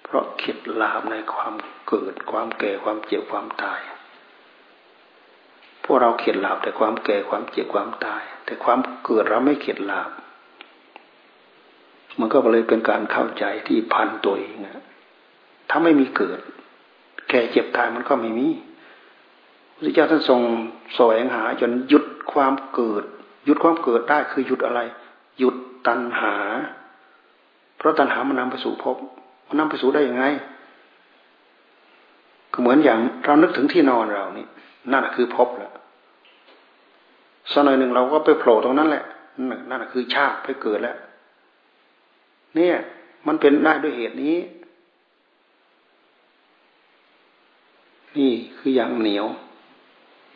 [0.04, 1.54] เพราะเข็ดลาบในความ
[1.88, 3.82] เกิดความแก่ความเจ็บความตาย
[5.84, 10.10] พวกเราเข็ดลาบแต่ความแก่ความเจ็บความตาย แต่ความเกิดเราไม่เข็ดลาบ
[12.20, 14.84] มันก็เลยเป็นการเข้าใจที่พันตัวเองนะ
[15.70, 16.40] ถ้าไม่มีเกิด
[17.30, 18.48] แก่เจ็บตายมันก็ไม่มี
[19.76, 20.42] พระเจ้าท่านทรง
[20.96, 23.04] แสวงหาจนหยุดความเกิด
[23.46, 24.80] หยุดความเกิดได้คือหยุดอะไร
[25.40, 25.56] หยุด
[25.88, 26.36] ตัณหา
[27.78, 28.98] เพราะตัณหามันนำไปสู่ภพ
[29.48, 30.26] มันนำไปสู่ได้ยังไง
[32.54, 34.46] ก็เหมือนอย่างเรานึกถึงที่นอนเรานี่
[34.94, 35.72] นั่นคือพบแหละ
[37.52, 39.04] สักหน่อยหนึ่งเราก็ไปโผล่ตรงนั้นแหละ
[39.70, 40.98] นั่นคือชาติไปเกิดแล้ว
[42.56, 42.76] เนี่ย
[43.28, 44.38] มันเป็นได้ด้วยเหตุนี้
[48.18, 49.26] นี่คืออย่างเหนียว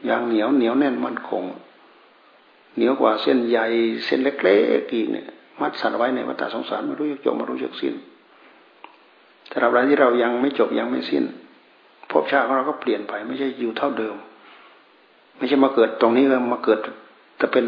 [0.06, 1.44] อย่างเหนียวเหนียวแน่นมันคง
[2.76, 3.66] เหนียวกว่าเส้นใหญ่
[4.06, 5.28] เส้นเล็กๆอีกเนี่ย
[5.62, 7.94] มัดสัตว์ไว้ในวัฏสงสารไม่รู้จะจบไม่รู้จะสิ้น
[9.48, 11.24] แต่เราอะไรที่เรายังไม่จบยังไม่สิ้น
[12.12, 14.16] ภพชาติของเราก็เปลี่ยนไป ไม่ใช่อยู่เท่าเดิม
[15.38, 16.80] ไม่ใช่มาเกิดตรงนี้แล้วมาเกิด
[17.38, 17.64] แต่เป็น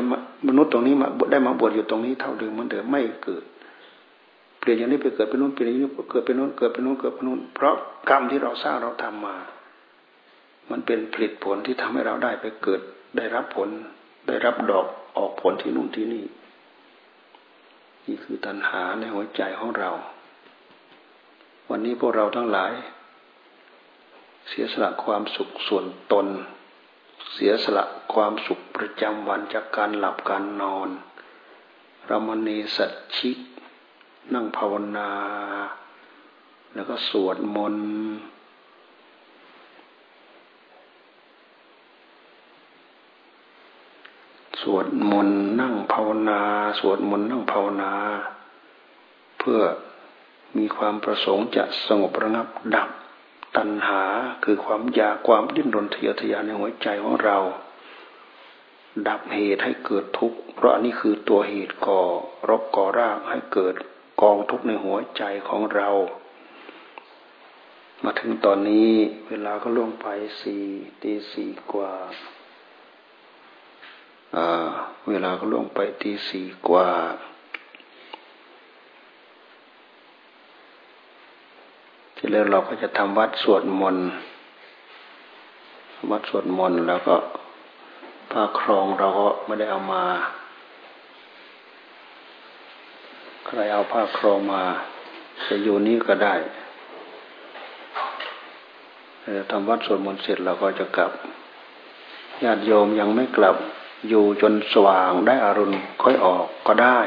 [0.47, 3.43] มนุษย์ตรงนี้มาได้มาบวชอยู่ตรงนี้เท่าเดิมเหมือนเดิมไม่เกิด
[4.61, 7.75] เปลี่ยนอย่างนี้ไปเกิดเป็นนู้นเปลี่ยนอย่างนี้เกิดเป็นนู้นเกิดเป็นนู้นเกิดเป็นนู้นเพราะ
[8.09, 9.35] กรรมที่เราสร้างเราทำมา
[10.71, 12.81] มันเป็นผลิตผลที่ทำให้เราได้ไปเกิด
[13.17, 13.69] ได้รับผล
[14.27, 14.85] ได้รับดอก
[15.17, 16.23] ออกผลที่นู่นที่นี่
[18.05, 19.91] นี่คือตัณหาในหัวใจของเรา
[21.69, 22.73] วันนี้พวกเราทั้งหลาย
[24.49, 26.27] เสียสละความสุขส่วนตน
[27.33, 27.83] เสียสละ
[28.13, 30.89] ความสุขประจำวันจากการหลับการนอน
[32.09, 33.37] รมณีสัจชิก
[34.33, 35.09] นั่งภาวนา
[36.75, 37.91] แล้วก็สวดมนต์
[44.61, 46.41] สวดมนต์นั่งภาวนา
[46.79, 47.93] สวดมนต์นั่งภาวนา
[49.39, 49.61] เพื่อ
[50.57, 52.89] มีความประสงค์จะสงบระงับดับ
[53.57, 54.03] ตัณหา
[54.43, 57.37] คือความอยากความดิ้นรนทะเยอทะยานในหัวใจของเรา
[59.07, 62.01] ดับเหตุให้เกิดทุกข์เพราะอันนี้คือตัวเหตุก่อ
[62.49, 63.75] รบก่อรากให้เกิด
[64.21, 65.89] กองทุกข์ในหัวใจของเรา
[68.03, 68.91] มาถึงตอนนี้
[69.29, 70.07] เวลาก็ล่วงไป
[70.41, 70.63] สี่
[71.01, 71.91] ตีสี่กว่า
[75.09, 76.89] เวลาก็ล่วงไปตีสี่กว่า
[82.15, 84.07] ที่แล้วเราก็จะทำวัดสวดมนต์
[86.11, 87.15] วัดสวดมนต์แล้วก็
[88.31, 90.03] ผ้าครองเราก็ไม่ได้เอามา
[93.53, 94.63] ใครเอาผ้าครองมา
[95.47, 96.35] จะอยู่นี้ก็ได้
[99.49, 101.11] ทำวัดสวดมนต์เสร็จเราก็จะกลับ
[102.43, 103.55] ญาติโยมยังไม่กลับ
[104.09, 106.99] อยู่จนสว่างได้อารุณค่อยออกก็ได้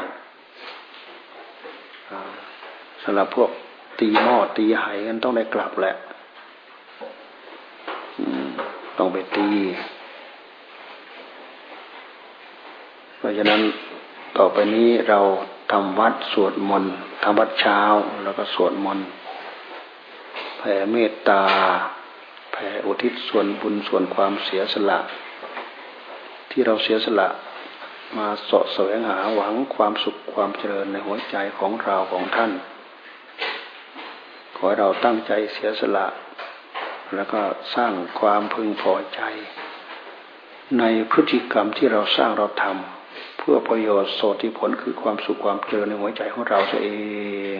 [3.03, 3.49] สำหรับพวก
[3.99, 5.95] ตีหม้อตีไหกันต้องได้กลับแหละ
[8.97, 9.49] ต้องไปตี
[13.17, 13.61] เพราะฉะนั้น
[14.37, 15.19] ต่อไปนี้เรา
[15.71, 16.93] ทำวัดสวดมนต์
[17.23, 17.79] ทำวัดเช้า
[18.23, 19.07] แล้วก็สวดมนต์
[20.57, 21.43] แผ่เมตตา
[22.51, 24.99] แผ่อุทิศส่วนบุญส่วนความเสียสละ
[26.51, 27.27] ที่เราเสียสละ
[28.17, 32.51] มาสาะแสวงหาหวังความสุขความเจริญในหัวใจของเราของท่าน
[34.55, 36.07] ขอให้เราตั้งใจเสียสละ
[37.15, 37.41] แล้วก็
[37.75, 39.21] สร้างความพึงพอใจ
[40.79, 43.04] ในพฤติกรรมที่เราสร้างเราทำ
[43.47, 46.89] เพื่อประโยชน์โสติผลคือความสุขความเจริญในหัวใจของเราเอ
[47.57, 47.59] ง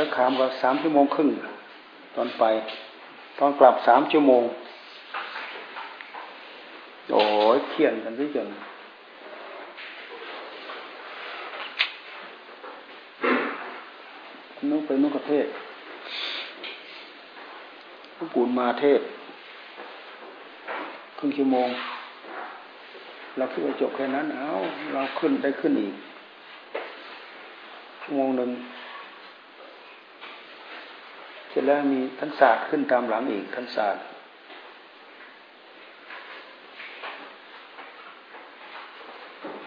[0.00, 1.28] สารคามก็สามชั่วโมงครึ่ง
[2.16, 2.44] ตอนไป
[3.38, 4.42] ตอนกลับสามชั่วโมง
[7.12, 7.22] โอ้
[7.56, 8.48] ยเขียนกันที่จน
[14.70, 15.46] นุกไปนุกประเทศ
[18.16, 19.00] ผู้ปูนมาเทศ
[21.18, 21.68] ครึ่งชั่วโมง
[23.36, 24.50] เราคิดว่าจบแค่นั้น เอา
[24.92, 25.94] เราขึ้นได้ขึ้นอีก
[28.02, 28.50] ชั่วโมงหนึ่ง
[31.68, 34.02] แล้วมีท่านศาสตร์ขึ้นตามหลังอีกท่านศาสตร์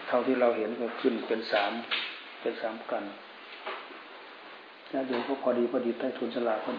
[0.06, 1.72] เท่าที่เราเห็นก็ขึ้นเป็นสาม
[2.40, 3.04] เป็นสามกัน
[4.92, 6.76] นะเดี๋ยวก็พอดีพอดีใต้ทุนสลาคน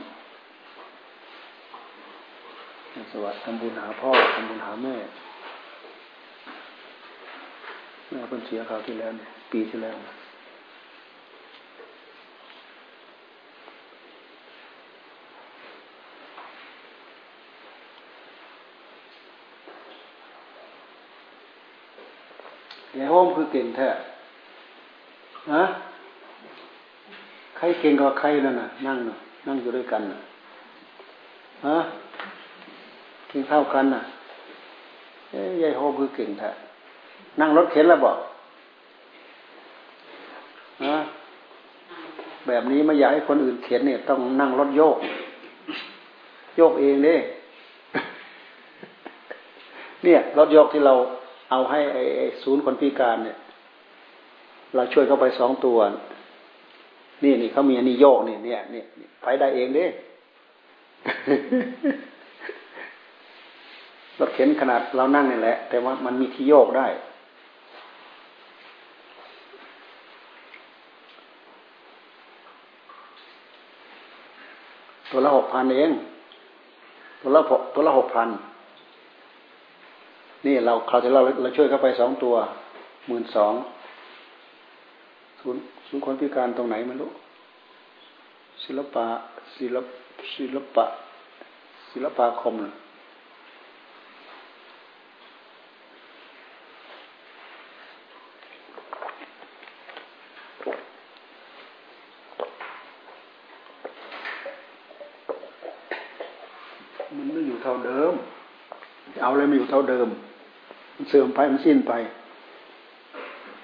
[3.12, 4.96] สวัสดิ์ทำบุญหาพ่อทำบุญหาแม่
[8.10, 9.12] แม่เป็นเสียเขาวที่แล้ว
[9.52, 23.90] ปีที่แล้วยายโฮมคือเก่งแท้
[25.54, 25.64] ฮะ
[27.58, 29.18] ใครเก่งกว่าใครแล้วน่ะ นั่งน่ะ
[29.48, 30.20] นั่งอยู่ด้วยกันน่ะ
[31.68, 31.78] ฮะ
[33.28, 34.02] เก่งเท่ากันน่ะ
[35.30, 36.50] เอ้ยายโฮมคือเก่งแท้
[37.40, 38.18] นั่งรถเข็นแล้วบอก
[40.86, 40.96] ฮะ
[42.48, 44.98] แบบนี้ไม่อยากให้คนอื่นเข็นเนี่ย ต้องนั่งรถโยก
[46.58, 47.16] โยกเองเด้
[50.04, 50.94] เนี่ยรถโยกที่เรา
[51.54, 51.80] เอาให้
[52.18, 53.38] ไอ้ศูนย์คนพิการเนี่ย
[54.76, 55.78] เราช่วยเขาไปสองตัว
[57.24, 58.84] นี่นี่เขามีอันนี้โยกนี่เนี่ยนี่
[59.24, 59.86] ไปได้เองเดิ
[64.20, 66.88] รถเข็นขนาดเรานั่งนี่แหละ แต่ว่ามันมีที่โยกได้
[75.10, 75.92] ตัวละหกพันเอง
[77.22, 78.30] ตัวละหกตัวละหกพัน
[80.46, 82.36] นี่เราคราวที่เราเราช่วยเข้าไปสองตัว
[83.08, 83.54] หมื่นสอง
[85.42, 87.12] ศูนย์ศูนย์คนพิการตรงไหนไม่รู้
[88.64, 89.06] ศิลปะ
[89.56, 89.78] ศิล
[90.36, 90.86] ศิลปะ
[91.92, 92.74] ศิลปาคมเลย
[107.16, 108.14] มันไม่อยู่เท่าเดิม
[109.22, 110.08] เอาอะไรมาอยู่เท่าเดิม
[110.96, 111.94] มันเสื่อมไปมันสิ้นไป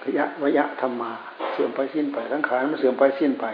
[0.02, 1.10] ขยะวยะธรรมา
[1.52, 3.46] เสื่อมไปสิ้นไปสังขารมันเสื่อมไปสิ้นไป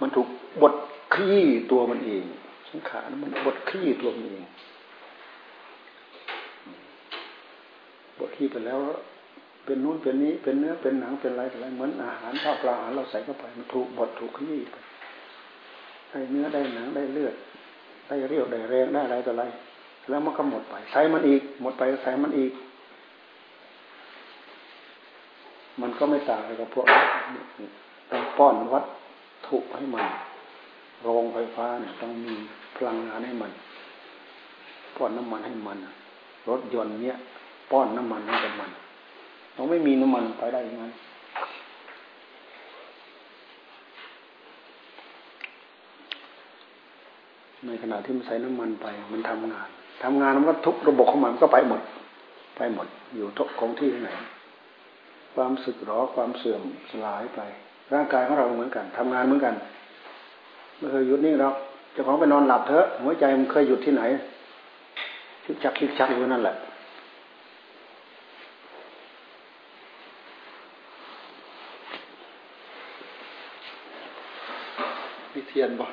[0.00, 0.28] มันถูก
[0.62, 0.74] บด
[1.14, 2.24] ขี้ตัวมันเอง
[2.70, 4.44] สังขารมันบดขี้ตัวมันเอง
[8.18, 8.78] บดขี้ไปแล้ว
[9.64, 14.76] เป็นนู้นเป็นนี้ เป็นเนื้อเป็นหนังเป็นอะไรอะไรเหมือนอาหารข้าวปลาอาหารเราใส่เข้าไป มันถูกบดถูกขี้ไป
[16.10, 17.34] ได้เนื้อได้หนังได้เลือด
[18.08, 19.44] ได้เรี่ยวได้แรงได้อะไรต่ออะไร
[20.08, 22.52] แล้วมันก็หมดไปใส่มันอีก หมดไปใส่มันอีก
[25.80, 26.86] มันก็ไม่ต่างอะไรกับพวก
[28.10, 28.84] ต้องป้อนวัด
[29.46, 30.04] ถุให้มัน
[31.02, 32.34] โรงไฟฟ้าเนี่ยต้องมี
[32.76, 33.52] พลังงานให้มัน
[34.96, 35.78] ป้อนน้ำมันให้มัน
[36.48, 37.16] รถยนต์เนี้ย
[37.70, 38.70] ป้อนน้ำมันให้กับมัน
[39.54, 40.84] เราไม่มีน้ำมันไปได้ยังไง
[47.66, 49.68] ในขณะที่มันใส่น้ำมันไป มันทำงาน
[50.02, 51.80] ทำงานมันก็ทุกระบบของมันก็ไปหมด
[52.56, 54.10] ไปหมด อยู่ทุกของที่ไหน
[55.34, 57.40] ความสึกหรอความเสื่อมสลายไป
[57.92, 59.54] ร่างกายของเราเหมือนกันทำงานเหมือนกัน
[60.78, 61.54] ไม่เคยหยุดนิ่งหรอก
[61.94, 64.02] จะของไปนอนหลับเถอะหัวใจมันเคยหยุดที่ไหน
[65.44, 66.56] ชิกชักชิกชักอยู่นั่นแหละ
[75.32, 75.86] มีเทียนบ่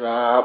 [0.06, 0.44] รับ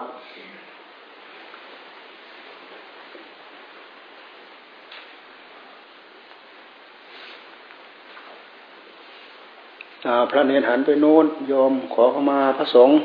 [10.32, 12.96] พระเนรหันไปโน้นยอมขอเข้ามาพระสงฆ์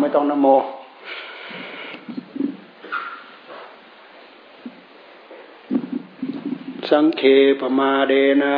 [0.15, 0.47] ต้องนโม
[6.89, 7.21] สังเค
[7.59, 8.13] ปมาเด
[8.43, 8.55] นะ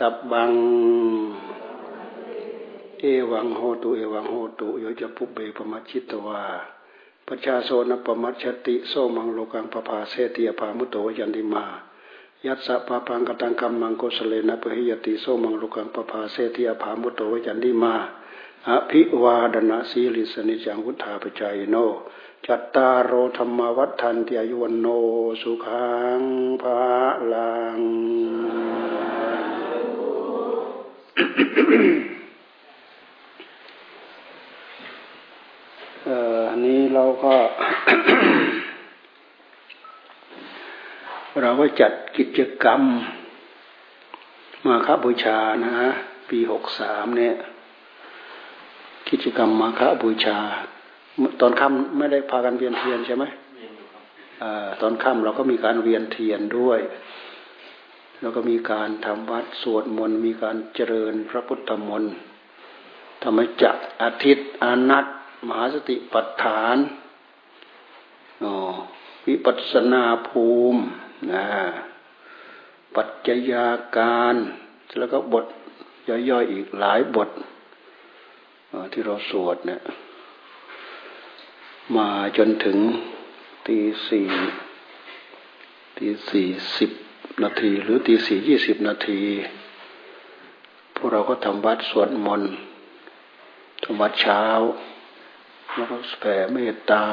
[0.00, 0.52] ตับบัง
[3.00, 6.42] เอวังโหตุ เอวังโหตุโยจะปุเบปมัชิตวา
[7.26, 11.64] ปัจชาโซนปมัชติโซมังโลกังปภาเสติยภามุตโตยันติมา
[12.46, 17.94] ยัตสะปะปังกตังกัมมังโกสเลนะปะหิยติโซมังโลกังปภาเสติยภามุตโตยันติมา
[18.68, 21.76] อภิวาดนาสีลิสนิจังวุธาปจายโน
[22.46, 24.86] จัตตารโอธรรมวัฏทันติอายุวันโน
[25.40, 26.20] สุขัง
[26.62, 26.80] ภา
[27.32, 27.80] ลัง
[36.50, 37.34] อันนี้เราก็
[41.42, 42.80] เราก็จัดกิจกรรม
[44.66, 45.72] มาคบูชานะ
[46.28, 47.34] ปีปีหกสามเนี่ย
[49.08, 50.38] กิจกรรมมาฆบูชา
[51.40, 53.24] ตอนค่ำไม่ได้พากันเวียนเทียนใช่ไหม
[54.80, 56.80] ตอนค่ำเราก็มีการเวียนเทียนด้วย
[58.22, 62.14] แล้วก็มีการทำวัดสวดมนต์มีการเจริญพระพุทธมนต์
[63.22, 65.06] ธรรมจักอาทิตย์อนัต
[65.46, 66.76] มหาสติปัฏฐาน
[69.26, 70.80] วิปัสนาภูมิ
[71.32, 71.46] นะ
[72.94, 73.66] ปัจจยา
[73.96, 74.36] การ
[74.98, 75.46] แล้วก็บท
[76.08, 77.30] ย่อยๆอีกหลายบท
[78.92, 79.80] ที่เราสวดเนี่ย
[81.96, 82.78] มาจนถึง
[83.66, 83.78] ตี
[84.08, 84.26] สี่
[85.98, 86.90] ตีสี่สิบ
[87.42, 89.20] นาที หรือตีสี่ยี่สิบนาที
[90.94, 92.52] พวกเราก็ทำวัดสวดมนต์
[93.82, 94.44] ทำวัดเช้า
[95.74, 97.04] แล้วก็แผ่เมตตา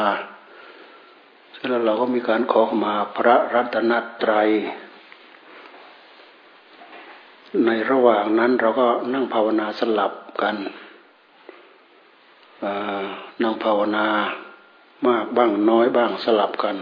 [1.52, 3.92] เสร็จแล้วเราก็มีการขอขมาพระรัตน
[4.22, 4.50] ตรัย
[7.66, 10.56] ในระหว่างนั้นเราก็นั่งภาวนาสลับกัน
[13.42, 14.08] นั่งภาวนา
[15.08, 16.76] มากบ้างน้อยบ้างสลับกัน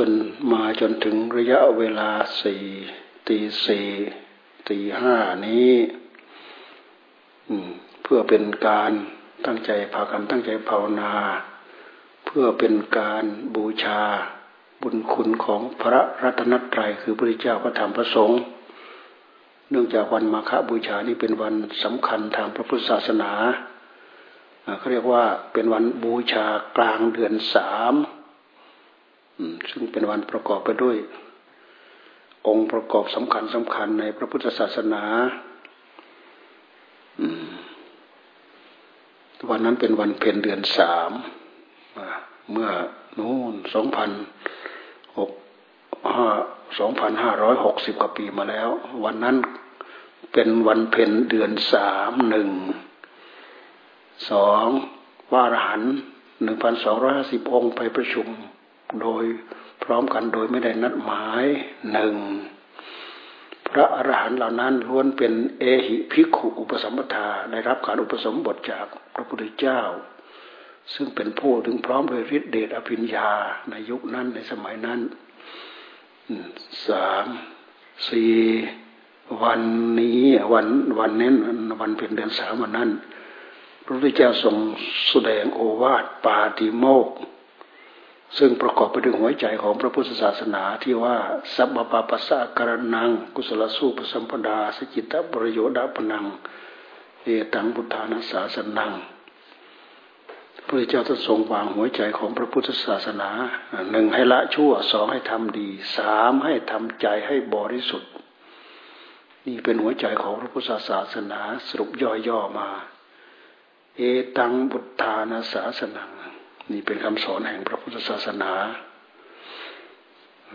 [0.00, 0.12] จน
[0.52, 2.10] มาจนถึงระยะเวลา
[2.42, 2.64] สี่
[3.28, 3.88] ตีสี่
[4.68, 5.16] ตีห้า
[5.46, 5.72] นี้
[8.02, 8.92] เพื่อเป็นการ
[9.46, 11.12] ตั้งใจพากันตั้งใจภาวนา
[12.26, 13.24] เพื่อเป็นการ
[13.56, 14.02] บูชา
[14.82, 18.40] บุญคุณของพระรัตนตรัยคือพระเจ้าพระธรรมพระสงฆ์
[19.70, 23.32] เนื่องจากวันมาฆบูชานี้เป็นวันสำคัญทางพระพุทธศาสนา
[24.78, 26.46] เขาเรียกว่าเป็นวันบูชา
[26.76, 27.94] กลางเดือนสาม
[29.70, 30.96] ซึ่งเป็นวันประกอบไปด้วย
[32.46, 35.04] องค์ประกอบสำคัญสำคัญในพระพุทธศาสนา
[39.50, 41.10] วันนั้นเป็นวันเพ็ญเดือนสาม
[42.52, 42.70] เมื่อ
[43.18, 44.10] นู่นสองพัน
[45.18, 45.30] หก
[46.14, 46.28] ห้า
[46.78, 48.68] สองพันห้าร้อยหกสิบกว่าปีมาแล้ว
[49.04, 49.36] วันนั้น
[50.32, 52.50] เป็นวันเพ็ญเดือนสามหนึ่ง
[54.30, 54.66] สอง
[55.32, 55.82] วารหัน
[56.42, 58.28] หนึ่งพันสองร้อยห้าสิบองค์ไปประชุม
[59.02, 59.24] โดย
[59.82, 61.44] พร้อมกันโดยไม่ได้นัดหมาย
[61.92, 62.14] หนึ่ง
[63.70, 69.80] พระอรหันต์เหล่านั้นล้วนเป็นเอหิภิกขุอุปสมบทาได้รับการอุปสมบทจากพระพุทธเจ้า
[70.94, 73.30] ซึ่งเป็นผู้ถึงพร้อมด้วยฤทธิเดชอภิญญา
[73.70, 75.00] ในยุคนั้นในสมัยนั้น
[76.88, 77.26] สาม
[78.08, 78.36] สี่
[79.42, 79.60] วัน
[80.00, 80.66] นี้วัน
[80.98, 81.30] วันนี้
[81.80, 82.90] วันเป็นเดือนสามวันนั้น
[83.84, 84.56] พระพุทธเจ้าทรง
[85.08, 87.08] แสดงโอวาทปาติโมก
[88.36, 91.16] ซึ่งประกอบไปด้วยหัวใจของพระพุทธศาสนาที่ว่า
[91.54, 96.24] สัพพะปัสสะการนัง กุศลสู้ปสัมปดาสจิตตบริโยดาปนัง
[97.22, 98.92] เอตังบุทานาสาสนัง
[100.66, 103.30] พระเจ้าท่านทรงวางหัวใจของพระพุทธศาสนา
[103.90, 108.10] หนึ่งให้ละชั่วสองให้ทำดีสามให้ทำใจให้บริสุทธิ์
[109.46, 112.68] นี่เป็นหัวใจของพระพุทธศาสนาสรุปย่อยๆมา
[113.96, 114.00] เอ
[114.38, 116.10] ตังบุตธานาศาสนัง
[116.72, 118.52] นี่เป็นคำสอนแห่งพระพุทธศาสนา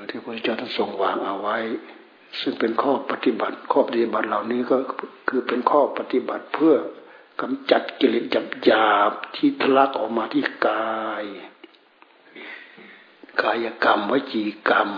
[0.09, 1.57] ที่พระเจ้าท่านทรงวางเอาไว้
[2.41, 4.77] ซึ่งเป็นข้อปฏิบัติข้อปฏิบัติเหล่านี้ก็
[5.29, 6.75] คือเป็นข้อปฏิบัติเพื่อ
[7.41, 11.25] กำจัดกิเลสหยาบหยาบที่ทะลักออกมาที่กาย
[13.41, 14.89] กายกรรมวจีกรรม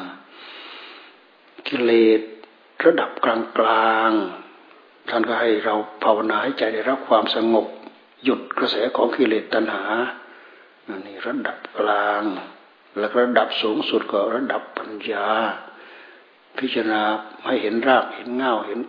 [1.68, 2.22] กิเลส
[2.86, 4.12] ระดับกลางกลาง
[5.10, 7.66] ท่านก็ให้เราภาวนาให้ใจได้รับความสงบ
[8.24, 9.84] หยุดกระแสของกิเลสตัณหา
[11.06, 12.24] นี่ระดับกลาง
[12.98, 15.28] แล้วระดับสูงสุดก็ระดับปัญญา
[16.58, 17.02] พิจารณา
[17.46, 18.80] ให้เห็นรากเห็นเงาเห็น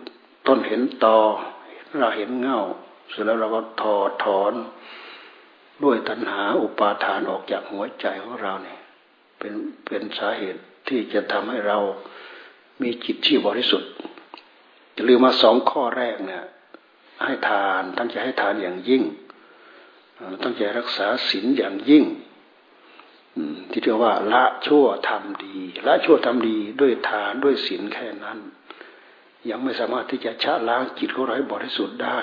[0.47, 1.19] ต้นเห็นตอ
[1.71, 2.59] เห็นรากเห็นเงา
[3.09, 4.53] เสร็จแล้วเราก็ถอดถอน
[5.83, 8.79] ด้วยตัณหาอุปาทานออกจากหัวใจของเราเนี่ย
[9.39, 9.53] เป็น
[9.85, 11.77] เป็นสาเหตุที่จะทำให้เรา
[12.81, 13.91] มีจิตที่บริสุทธิ์
[14.95, 16.45] จะลืมมาสองข้อแรกเนี่ย
[17.23, 19.03] ให้ทานตั้งใจให้ทานอย่างยิ่ง
[20.43, 22.05] ตั้งใจรักษาศีลอย่างยิ่ง
[23.71, 25.57] ที่เรียกว่า ละชั่วทำดี
[25.87, 28.39] ละชั่วทำดีด้วยทานด้วยศีลแค่นั้น
[29.49, 32.19] ยังไม่สามารถที่จะชะล้างจิตของเราให้บริสุทธิ์ได้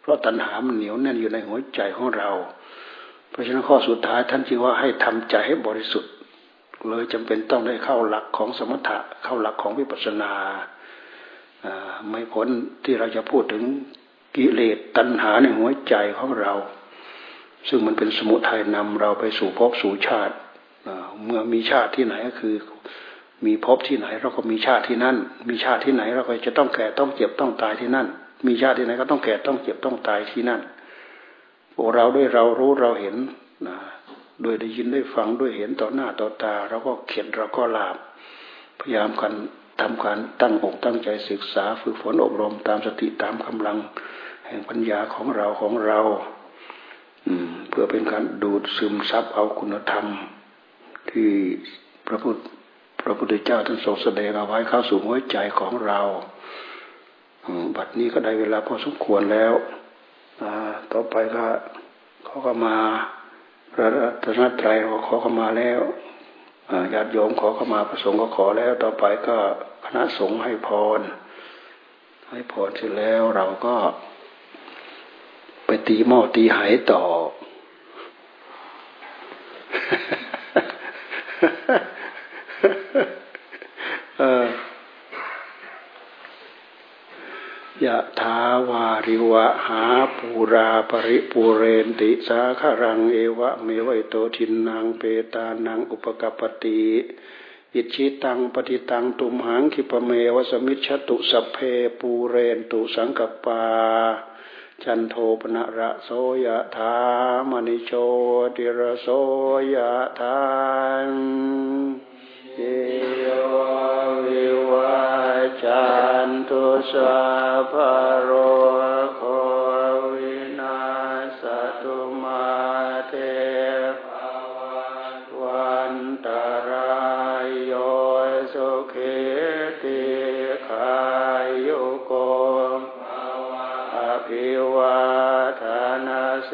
[0.00, 2.30] เพราะตัณหามันเหนียวแน่นอยู่ในหัวใจของเรา
[3.30, 6.10] เพราะฉะนั้นข้อสุดท้ายท่านจึงว่าให้ทำใจให้บริสุทธิ์
[6.88, 10.32] เลยจำเป็นต้องได้เข้าหลักของสมถะเข้าหลักของวิปัสสนา
[12.10, 12.48] ไม่พ้น
[12.84, 13.62] ที่เราจะพูดถึง
[14.36, 16.54] กิเลสตัณหาในหัวใจของเรา
[17.68, 20.34] ซึ่งมันเป็นสมุทัยนำเราไปสู่ภพสู่ชาติ
[21.24, 22.54] เมื่อมีชาติที่ไหนก็คือ
[23.46, 25.16] มีภพที่ไหนเราก็มีชาติที่นั่น
[25.48, 28.06] มีชาติที่ไหนเราก็จะต้องแก่ต้องเจ็บต้องตายที่นั่น
[28.46, 30.60] มีชาติที่ไหนก็ต้องแก่ต้องเจ็บต้องตายที่นั่น
[31.74, 33.16] พวกเราด้วยเรารู้เราเห็น
[33.66, 33.76] นะ
[34.42, 37.96] โดยได้ยินได้ฟังด้วยเห็นต่อหน้าต่อตาเราก็เขียนเราก็ลาบ
[38.80, 39.32] พยายามกัน
[39.80, 43.76] ทำการตั้งอกตั้งใจศึกษาฝึกฝนอบรมตามสติตามกำลัง
[44.46, 46.00] แห่งปัญญาของเราของเรา
[47.68, 50.06] เพื่อเป็นการดูดซึมซับเอาคุณธรรม
[51.10, 51.30] ที่
[52.06, 52.36] พระพุทธ
[53.02, 56.00] พระพุทธเจ้าท่านทรงแสดงเอาไว้เข้าสู่หัวใจของเรา
[57.76, 59.52] บัดนี้ก็ได้เวลาพอสมควรแล้ว
[60.92, 61.44] ต่อไปก็
[62.24, 62.76] เขาก็มา
[63.72, 64.76] พระรัตนตรัย
[65.06, 65.80] ขอเข้ามาแล้ว
[66.94, 69.38] ญาติโยมขอเข้ามาประสงค์ก็ขอแล้ว ต่อไปก็
[69.84, 71.00] คณะสงฆ์ให้พร
[72.30, 73.74] ให้พรเสร็จแล้วเราก็
[75.66, 77.02] ไปตีหม้อตีหายต่อ
[87.84, 88.38] ยะทา
[88.68, 89.84] วาริวะหา
[90.18, 95.02] ปูราปริปูเรนติสาคารังเอวะเมวัยโตทินนางเป
[95.34, 96.82] ตานังอุปกปติ
[97.74, 101.56] อิชิตังปฏิตังตุมหังคิปเมวสมิชตุสัพเพ
[102.00, 103.62] ปูเรนตุสังกปา
[104.84, 106.10] จันโทปนะระโส
[106.44, 106.96] ยะธา
[107.50, 107.90] มณิโช
[108.56, 109.08] ติระโส
[109.74, 110.40] ยะธา
[111.06, 111.08] น
[112.56, 112.60] เย
[113.52, 113.54] ว
[114.26, 115.00] วิวา
[115.62, 115.86] จั
[116.26, 116.62] นตุ
[116.92, 117.16] สา
[117.72, 117.74] ภ
[118.22, 118.30] โร
[119.16, 119.22] โค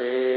[0.03, 0.32] ಸೇ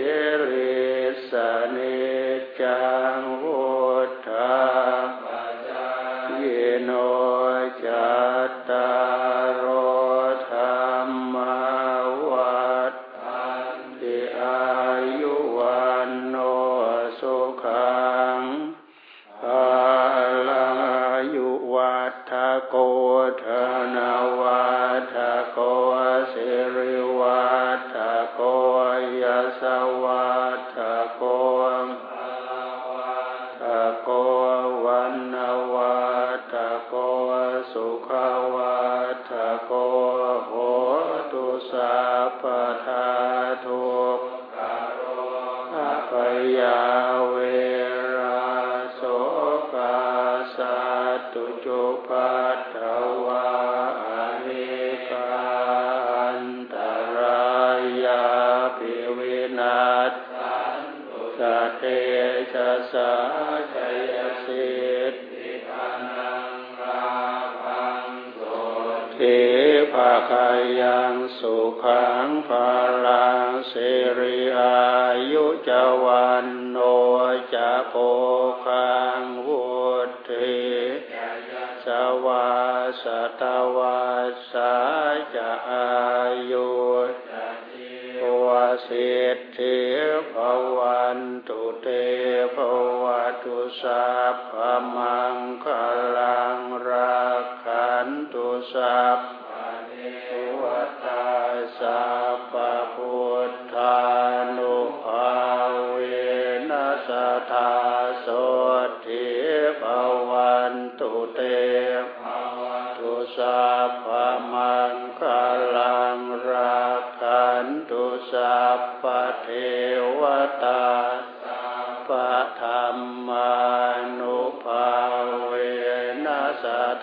[51.64, 52.76] จุปัตถ
[53.24, 53.48] วา
[54.08, 54.10] อ
[54.46, 54.76] นิ
[55.10, 56.42] กาัน
[56.72, 56.74] ต
[57.18, 57.56] รา
[58.04, 58.24] ยา
[58.78, 59.20] ปิเว
[59.58, 60.12] นัส
[61.38, 61.40] ส
[61.76, 61.82] เต
[62.52, 63.12] ชะสา
[63.72, 63.74] ช
[64.12, 64.14] ย
[64.44, 64.76] สิ
[65.12, 66.50] ทธิทานัง
[66.80, 67.16] รา
[67.62, 68.40] พังโส
[69.14, 69.18] เท
[69.92, 70.48] ภาคา
[70.80, 72.70] ยังสุขังภา
[73.06, 74.86] ลังสิริอา
[75.32, 75.70] ยุจ
[76.04, 76.76] วันโน
[77.52, 77.94] จะโพ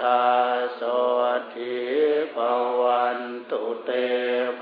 [0.01, 0.25] ธา
[0.75, 0.81] โส
[1.53, 1.77] ทิ
[2.35, 2.37] ภ
[2.81, 3.19] วัน
[3.51, 3.89] ตุเต
[4.59, 4.61] ภ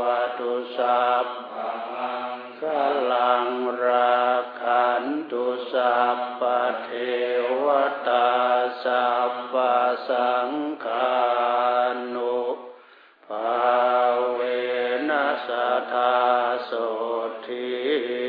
[0.00, 0.02] ว
[0.38, 1.54] ตุสัพพ
[1.92, 2.62] มังค
[3.12, 3.46] ลัง
[3.86, 6.42] รักขันตุสัพพ
[6.82, 6.88] เท
[7.64, 7.66] ว
[8.08, 8.30] ตา
[8.84, 9.54] สัพพ
[10.08, 10.50] สัง
[10.84, 11.16] ฆา
[12.14, 12.40] นุ
[13.26, 13.62] ภา
[14.32, 14.40] เว
[15.08, 15.50] นัส
[15.92, 16.16] ธา
[16.64, 16.72] โส
[17.46, 18.21] ทิ